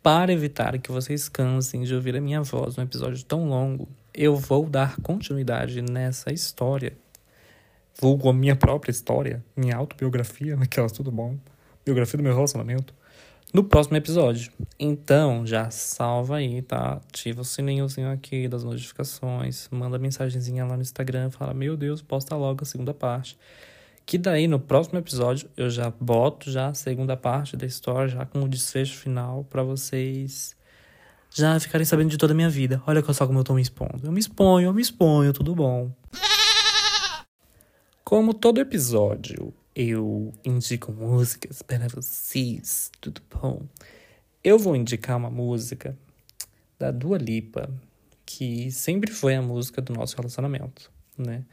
para 0.02 0.34
evitar 0.34 0.78
que 0.78 0.92
vocês 0.92 1.30
cansem 1.30 1.82
de 1.84 1.94
ouvir 1.94 2.14
a 2.14 2.20
minha 2.20 2.42
voz 2.42 2.76
num 2.76 2.82
episódio 2.82 3.24
tão 3.24 3.48
longo, 3.48 3.88
eu 4.12 4.36
vou 4.36 4.68
dar 4.68 5.00
continuidade 5.00 5.80
nessa 5.80 6.30
história. 6.30 6.94
Vulgo 8.00 8.28
a 8.28 8.32
minha 8.32 8.56
própria 8.56 8.90
história, 8.90 9.44
minha 9.56 9.76
autobiografia, 9.76 10.54
naquelas 10.56 10.92
tudo 10.92 11.10
bom, 11.10 11.36
biografia 11.84 12.16
do 12.16 12.22
meu 12.22 12.34
relacionamento 12.34 12.94
no 13.52 13.62
próximo 13.62 13.96
episódio. 13.96 14.50
Então, 14.78 15.46
já 15.46 15.70
salva 15.70 16.36
aí, 16.36 16.62
tá? 16.62 16.94
Ativa 16.94 17.42
o 17.42 17.44
sininhozinho 17.44 18.10
aqui 18.10 18.48
das 18.48 18.64
notificações, 18.64 19.68
manda 19.70 19.98
mensagenzinha 19.98 20.64
lá 20.64 20.76
no 20.76 20.82
Instagram, 20.82 21.30
fala: 21.30 21.52
"Meu 21.52 21.76
Deus, 21.76 22.00
posta 22.00 22.34
logo 22.34 22.62
a 22.62 22.64
segunda 22.64 22.94
parte". 22.94 23.38
Que 24.04 24.18
daí 24.18 24.48
no 24.48 24.58
próximo 24.58 24.98
episódio 24.98 25.48
eu 25.56 25.70
já 25.70 25.92
boto 26.00 26.50
já 26.50 26.68
a 26.68 26.74
segunda 26.74 27.16
parte 27.16 27.56
da 27.56 27.66
história, 27.66 28.08
já 28.08 28.26
com 28.26 28.40
o 28.42 28.48
desfecho 28.48 28.96
final 28.98 29.44
para 29.44 29.62
vocês 29.62 30.56
já 31.34 31.58
ficarem 31.58 31.84
sabendo 31.84 32.10
de 32.10 32.18
toda 32.18 32.32
a 32.32 32.36
minha 32.36 32.50
vida. 32.50 32.82
Olha 32.86 33.02
só 33.12 33.26
como 33.26 33.38
eu 33.38 33.44
tô 33.44 33.54
me 33.54 33.62
expondo. 33.62 34.00
Eu 34.04 34.12
me 34.12 34.20
exponho, 34.20 34.66
eu 34.66 34.74
me 34.74 34.82
exponho, 34.82 35.32
tudo 35.32 35.54
bom. 35.54 35.90
Como 38.12 38.34
todo 38.34 38.60
episódio, 38.60 39.54
eu 39.74 40.34
indico 40.44 40.92
músicas 40.92 41.62
para 41.62 41.88
vocês, 41.88 42.90
tudo 43.00 43.22
bom? 43.30 43.62
Eu 44.44 44.58
vou 44.58 44.76
indicar 44.76 45.16
uma 45.16 45.30
música 45.30 45.96
da 46.78 46.90
Dua 46.90 47.16
Lipa, 47.16 47.70
que 48.26 48.70
sempre 48.70 49.10
foi 49.10 49.34
a 49.34 49.40
música 49.40 49.80
do 49.80 49.94
nosso 49.94 50.14
relacionamento, 50.14 50.92
né? 51.16 51.46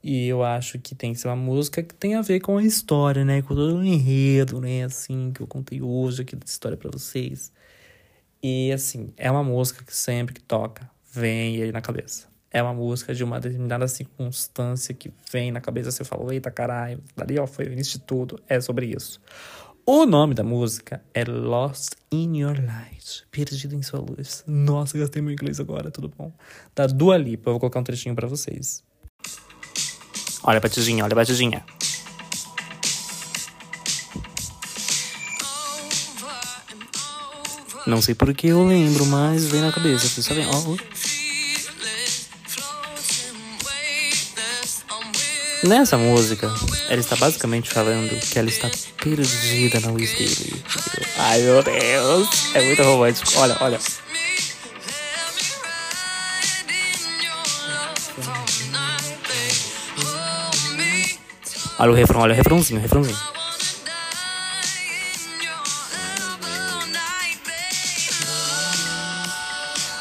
E 0.00 0.28
eu 0.28 0.44
acho 0.44 0.78
que 0.78 0.94
tem 0.94 1.12
que 1.12 1.18
ser 1.18 1.26
uma 1.26 1.34
música 1.34 1.82
que 1.82 1.92
tem 1.92 2.14
a 2.14 2.22
ver 2.22 2.38
com 2.38 2.56
a 2.56 2.62
história, 2.62 3.24
né? 3.24 3.42
Com 3.42 3.56
todo 3.56 3.78
o 3.78 3.84
enredo, 3.84 4.60
né? 4.60 4.84
Assim, 4.84 5.32
que 5.32 5.40
eu 5.40 5.46
contei 5.48 5.82
hoje 5.82 6.22
aqui 6.22 6.36
da 6.36 6.46
história 6.46 6.78
para 6.78 6.88
vocês. 6.88 7.50
E, 8.40 8.70
assim, 8.70 9.12
é 9.16 9.28
uma 9.28 9.42
música 9.42 9.82
que 9.82 9.92
sempre 9.92 10.34
que 10.34 10.40
toca, 10.40 10.88
vem 11.12 11.60
aí 11.64 11.72
na 11.72 11.80
cabeça 11.80 12.35
é 12.56 12.62
uma 12.62 12.72
música 12.72 13.14
de 13.14 13.22
uma 13.22 13.38
determinada 13.38 13.86
circunstância 13.86 14.94
que 14.94 15.12
vem 15.30 15.52
na 15.52 15.60
cabeça, 15.60 15.90
você 15.90 16.04
fala, 16.04 16.32
eita 16.32 16.50
caralho, 16.50 17.02
dali 17.14 17.38
ó, 17.38 17.46
foi 17.46 17.66
o 17.66 17.72
início 17.74 17.98
de 17.98 18.06
tudo, 18.06 18.40
é 18.48 18.58
sobre 18.62 18.86
isso. 18.86 19.20
O 19.84 20.06
nome 20.06 20.32
da 20.32 20.42
música 20.42 21.02
é 21.12 21.22
Lost 21.22 21.92
in 22.10 22.38
Your 22.38 22.56
Light, 22.58 23.26
Perdido 23.30 23.74
em 23.74 23.82
Sua 23.82 24.00
Luz. 24.00 24.42
Nossa, 24.46 24.96
gastei 24.96 25.20
meu 25.20 25.34
inglês 25.34 25.60
agora, 25.60 25.90
tudo 25.90 26.08
bom? 26.08 26.32
Da 26.74 26.86
Dua 26.86 27.18
Lipa, 27.18 27.50
eu 27.50 27.52
vou 27.52 27.60
colocar 27.60 27.78
um 27.78 27.84
trechinho 27.84 28.14
para 28.14 28.26
vocês. 28.26 28.82
Olha 30.42 30.56
a 30.56 30.60
batidinha, 30.60 31.04
olha 31.04 31.12
a 31.12 31.16
batidinha. 31.16 31.62
Não 37.86 38.00
sei 38.00 38.14
por 38.14 38.32
que 38.32 38.46
eu 38.46 38.66
lembro, 38.66 39.04
mas 39.04 39.44
vem 39.44 39.60
na 39.60 39.70
cabeça, 39.70 40.08
vocês 40.08 40.24
sabem? 40.24 40.46
Ó, 40.46 40.70
oh. 40.70 40.95
Nessa 45.66 45.98
música, 45.98 46.48
ela 46.88 47.00
está 47.00 47.16
basicamente 47.16 47.68
falando 47.68 48.08
que 48.20 48.38
ela 48.38 48.48
está 48.48 48.70
perdida 49.02 49.80
na 49.80 49.90
luz 49.90 50.12
dele. 50.12 50.62
Ai 51.18 51.40
meu 51.40 51.60
Deus, 51.60 52.28
é 52.54 52.62
muito 52.62 52.82
romântico. 52.84 53.32
Olha, 53.36 53.56
olha. 53.60 53.80
Olha 61.80 61.90
o 61.90 61.94
refrão, 61.94 62.20
olha 62.20 62.32
o 62.32 62.36
refrãozinho, 62.36 62.78
o 62.78 62.82
refrãozinho. 62.82 63.18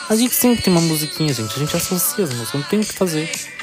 A 0.08 0.16
gente 0.16 0.36
sempre 0.36 0.62
tem 0.62 0.72
uma 0.72 0.82
musiquinha, 0.82 1.34
gente. 1.34 1.56
A 1.56 1.58
gente 1.58 1.76
associa 1.76 2.24
as 2.24 2.30
músicas, 2.30 2.54
não 2.54 2.70
tem 2.70 2.80
o 2.80 2.86
que 2.86 2.94
fazer. 2.94 3.55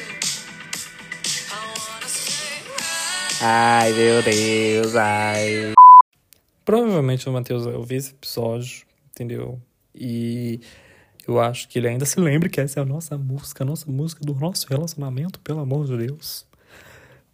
Ai, 3.45 3.93
meu 3.93 4.23
Deus, 4.23 4.95
ai. 4.95 5.73
Provavelmente 6.65 7.29
o 7.29 7.33
Matheus 7.33 7.65
vai 7.65 7.75
ouvir 7.75 7.97
esse 7.97 8.13
episódio, 8.13 8.87
entendeu? 9.11 9.61
E 9.93 10.61
eu 11.27 11.41
acho 11.41 11.69
que 11.69 11.81
ele 11.81 11.89
ainda 11.89 12.05
se 12.05 12.21
lembre 12.21 12.49
que 12.49 12.61
essa 12.61 12.79
é 12.79 12.83
a 12.85 12.87
nossa 12.87 13.19
música, 13.19 13.65
a 13.65 13.67
nossa 13.67 13.91
música 13.91 14.25
do 14.25 14.33
nosso 14.33 14.69
relacionamento, 14.69 15.41
pelo 15.41 15.59
amor 15.59 15.87
de 15.87 15.97
Deus. 16.07 16.47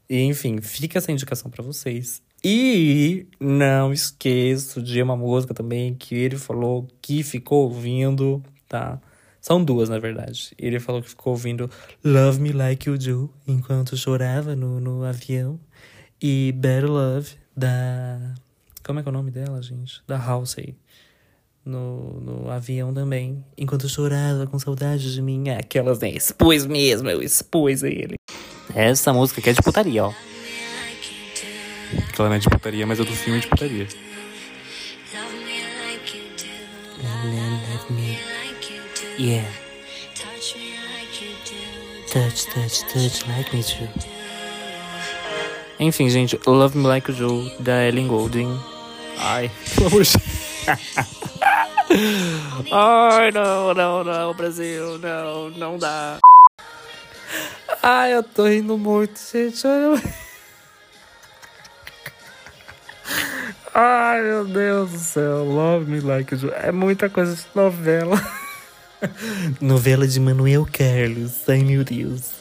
E, 0.08 0.22
enfim, 0.22 0.62
fica 0.62 0.96
essa 0.96 1.12
indicação 1.12 1.50
para 1.50 1.62
vocês. 1.62 2.22
E 2.42 3.26
não 3.38 3.92
esqueço 3.92 4.80
de 4.80 5.02
uma 5.02 5.14
música 5.14 5.52
também 5.52 5.94
que 5.94 6.14
ele 6.14 6.38
falou 6.38 6.88
que 7.02 7.22
ficou 7.22 7.64
ouvindo, 7.64 8.42
tá? 8.66 8.98
São 9.42 9.62
duas, 9.62 9.90
na 9.90 9.98
verdade. 9.98 10.54
Ele 10.58 10.80
falou 10.80 11.02
que 11.02 11.10
ficou 11.10 11.34
ouvindo 11.34 11.70
Love 12.02 12.40
Me 12.40 12.50
Like 12.50 12.88
You 12.88 12.96
Do 12.96 13.30
enquanto 13.46 13.94
chorava 13.94 14.56
no, 14.56 14.80
no 14.80 15.04
avião. 15.04 15.60
E 16.20 16.52
Better 16.52 16.90
Love, 16.90 17.30
da. 17.56 18.34
Como 18.84 18.98
é 18.98 19.02
que 19.02 19.08
é 19.08 19.10
o 19.10 19.12
nome 19.12 19.30
dela, 19.30 19.62
gente? 19.62 20.02
Da 20.06 20.18
Halsey. 20.18 20.76
No, 21.64 22.20
no 22.20 22.50
avião 22.50 22.92
também. 22.94 23.44
Enquanto 23.56 23.84
eu 23.84 23.88
chorava 23.88 24.46
com 24.46 24.58
saudade 24.58 25.12
de 25.12 25.22
mim. 25.22 25.48
É, 25.48 25.58
aquelas, 25.58 26.00
né? 26.00 26.08
Expus 26.10 26.66
mesmo, 26.66 27.08
eu 27.08 27.22
expus 27.22 27.82
ele. 27.82 28.16
Essa 28.74 29.12
música 29.12 29.40
aqui 29.40 29.50
é 29.50 29.52
de 29.52 29.62
putaria, 29.62 30.06
ó. 30.06 30.14
Aquela 32.08 32.28
não 32.28 32.36
é 32.36 32.38
de 32.38 32.48
putaria, 32.48 32.86
mas 32.86 32.98
é 32.98 33.04
do 33.04 33.12
filme 33.12 33.40
de 33.40 33.46
putaria. 33.46 33.86
Love 37.24 37.92
me. 37.92 38.18
Yeah. 39.18 39.48
Touch, 42.10 42.46
touch, 42.46 42.84
touch 42.92 43.28
like 43.28 43.54
me 43.54 43.62
too. 43.62 44.17
Enfim, 45.80 46.10
gente, 46.10 46.38
Love 46.44 46.76
Me 46.76 46.86
Like 46.86 47.12
You 47.12 47.16
Do, 47.16 47.62
da 47.62 47.86
Ellen 47.86 48.08
Goulding. 48.08 48.60
Ai, 49.16 49.50
pelo 49.74 49.86
amor 49.86 50.02
de 50.02 50.10
Ai, 52.72 53.30
não, 53.30 53.72
não, 53.72 54.04
não, 54.04 54.34
Brasil, 54.34 54.98
não, 54.98 55.50
não 55.50 55.78
dá. 55.78 56.18
Ai, 57.82 58.14
eu 58.14 58.22
tô 58.24 58.46
rindo 58.46 58.76
muito, 58.76 59.18
gente, 59.18 59.64
olha. 59.66 60.02
Ai, 63.72 64.20
meu 64.22 64.44
Deus 64.44 64.90
do 64.90 64.98
céu, 64.98 65.44
Love 65.44 65.88
Me 65.88 66.00
Like 66.00 66.34
You. 66.34 66.52
É 66.52 66.72
muita 66.72 67.08
coisa 67.08 67.36
de 67.36 67.46
novela. 67.54 68.20
novela 69.60 70.08
de 70.08 70.18
Manuel 70.18 70.66
Carlos, 70.70 71.48
ai 71.48 71.62
meu 71.62 71.84
Deus. 71.84 72.37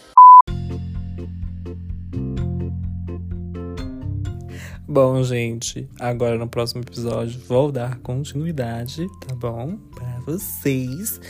Bom, 4.99 5.23
gente, 5.23 5.87
agora 5.99 6.39
no 6.39 6.47
próximo 6.47 6.81
episódio 6.81 7.39
vou 7.41 7.71
dar 7.71 7.99
continuidade, 7.99 9.05
tá 9.27 9.35
bom? 9.35 9.77
Para 9.93 10.19
vocês, 10.21 11.21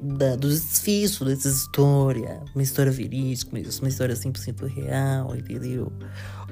da, 0.00 0.36
do 0.36 0.48
desfecho 0.48 1.24
dessa 1.24 1.48
história. 1.48 2.40
Uma 2.54 2.62
história 2.62 2.92
verídica, 2.92 3.50
uma 3.50 3.88
história 3.88 4.14
100% 4.14 4.68
real, 4.68 5.34
entendeu? 5.34 5.92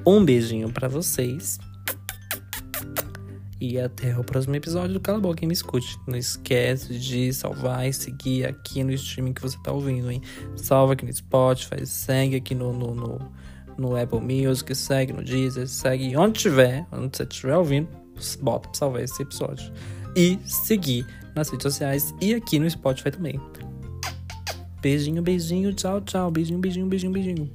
Um 0.05 0.25
beijinho 0.25 0.69
para 0.69 0.89
vocês. 0.89 1.57
E 3.61 3.79
até 3.79 4.19
o 4.19 4.23
próximo 4.25 4.53
episódio 4.57 4.95
do 4.95 4.99
Cala 4.99 5.21
Boca 5.21 5.45
e 5.45 5.47
Me 5.47 5.53
Escute. 5.53 5.97
Não 6.05 6.17
esquece 6.17 6.99
de 6.99 7.31
salvar 7.31 7.87
e 7.87 7.93
seguir 7.93 8.47
aqui 8.47 8.83
no 8.83 8.91
streaming 8.91 9.31
que 9.31 9.41
você 9.41 9.57
tá 9.63 9.71
ouvindo, 9.71 10.11
hein? 10.11 10.21
Salva 10.57 10.91
aqui 10.91 11.05
no 11.05 11.13
Spotify, 11.13 11.85
segue 11.85 12.35
aqui 12.35 12.53
no, 12.53 12.73
no, 12.73 12.93
no 12.93 13.31
no 13.77 13.95
Apple 13.95 14.19
Music, 14.19 14.73
segue 14.75 15.13
no 15.13 15.23
Deezer, 15.23 15.67
segue 15.67 16.15
onde 16.15 16.39
tiver, 16.39 16.85
onde 16.91 17.17
você 17.17 17.23
estiver 17.23 17.57
ouvindo, 17.57 17.87
bota 18.41 18.69
pra 18.69 18.77
salvar 18.77 19.03
esse 19.03 19.21
episódio. 19.21 19.71
E 20.15 20.39
seguir 20.45 21.05
nas 21.35 21.49
redes 21.49 21.63
sociais 21.63 22.13
e 22.21 22.33
aqui 22.33 22.57
no 22.57 22.69
Spotify 22.69 23.11
também. 23.11 23.39
Beijinho, 24.81 25.21
beijinho, 25.21 25.73
tchau, 25.73 25.99
tchau. 26.01 26.31
Beijinho, 26.31 26.59
beijinho, 26.59 26.85
beijinho, 26.87 27.11
beijinho. 27.11 27.51